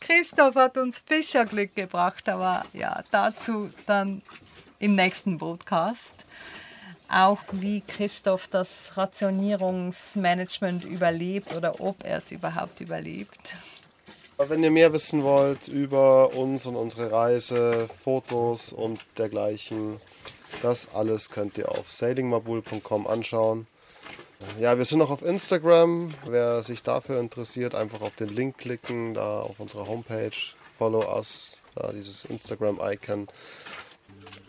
[0.00, 4.22] Christoph hat uns Fischerglück gebracht, aber ja, dazu dann
[4.78, 6.14] im nächsten Podcast.
[7.08, 13.56] Auch wie Christoph das Rationierungsmanagement überlebt oder ob er es überhaupt überlebt.
[14.36, 20.00] Wenn ihr mehr wissen wollt über uns und unsere Reise, Fotos und dergleichen,
[20.62, 23.66] das alles könnt ihr auf sailingmabul.com anschauen.
[24.58, 26.12] Ja, wir sind noch auf Instagram.
[26.26, 30.36] Wer sich dafür interessiert, einfach auf den Link klicken, da auf unserer Homepage.
[30.76, 33.28] Follow us, da dieses Instagram-Icon.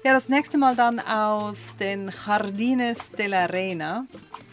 [0.03, 4.05] Ja, das nächste Mal dann aus den Jardines de la Reina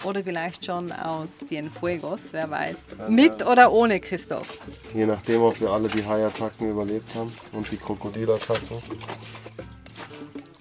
[0.03, 2.77] oder vielleicht schon aus Cienfuegos, wer weiß.
[3.09, 4.49] Mit oder ohne Christoph?
[4.95, 8.83] Je nachdem, ob wir alle die Haiattacken überlebt haben und die Krokodilattacken.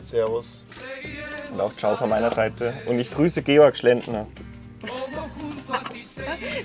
[0.01, 0.63] Servus.
[1.53, 2.73] Und auch Ciao von meiner Seite.
[2.85, 4.27] Und ich grüße Georg Schlendner.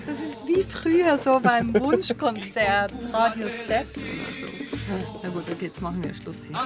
[0.07, 5.21] Das ist wie früher so beim Wunschkonzert, Radio Z oder so.
[5.23, 6.57] Na gut, okay, jetzt machen wir Schluss hier.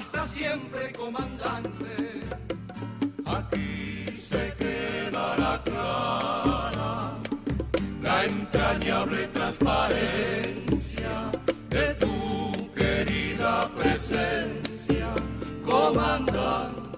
[8.11, 11.31] la entrañable transparencia
[11.69, 15.15] de tu querida presencia,
[15.65, 16.90] comandante.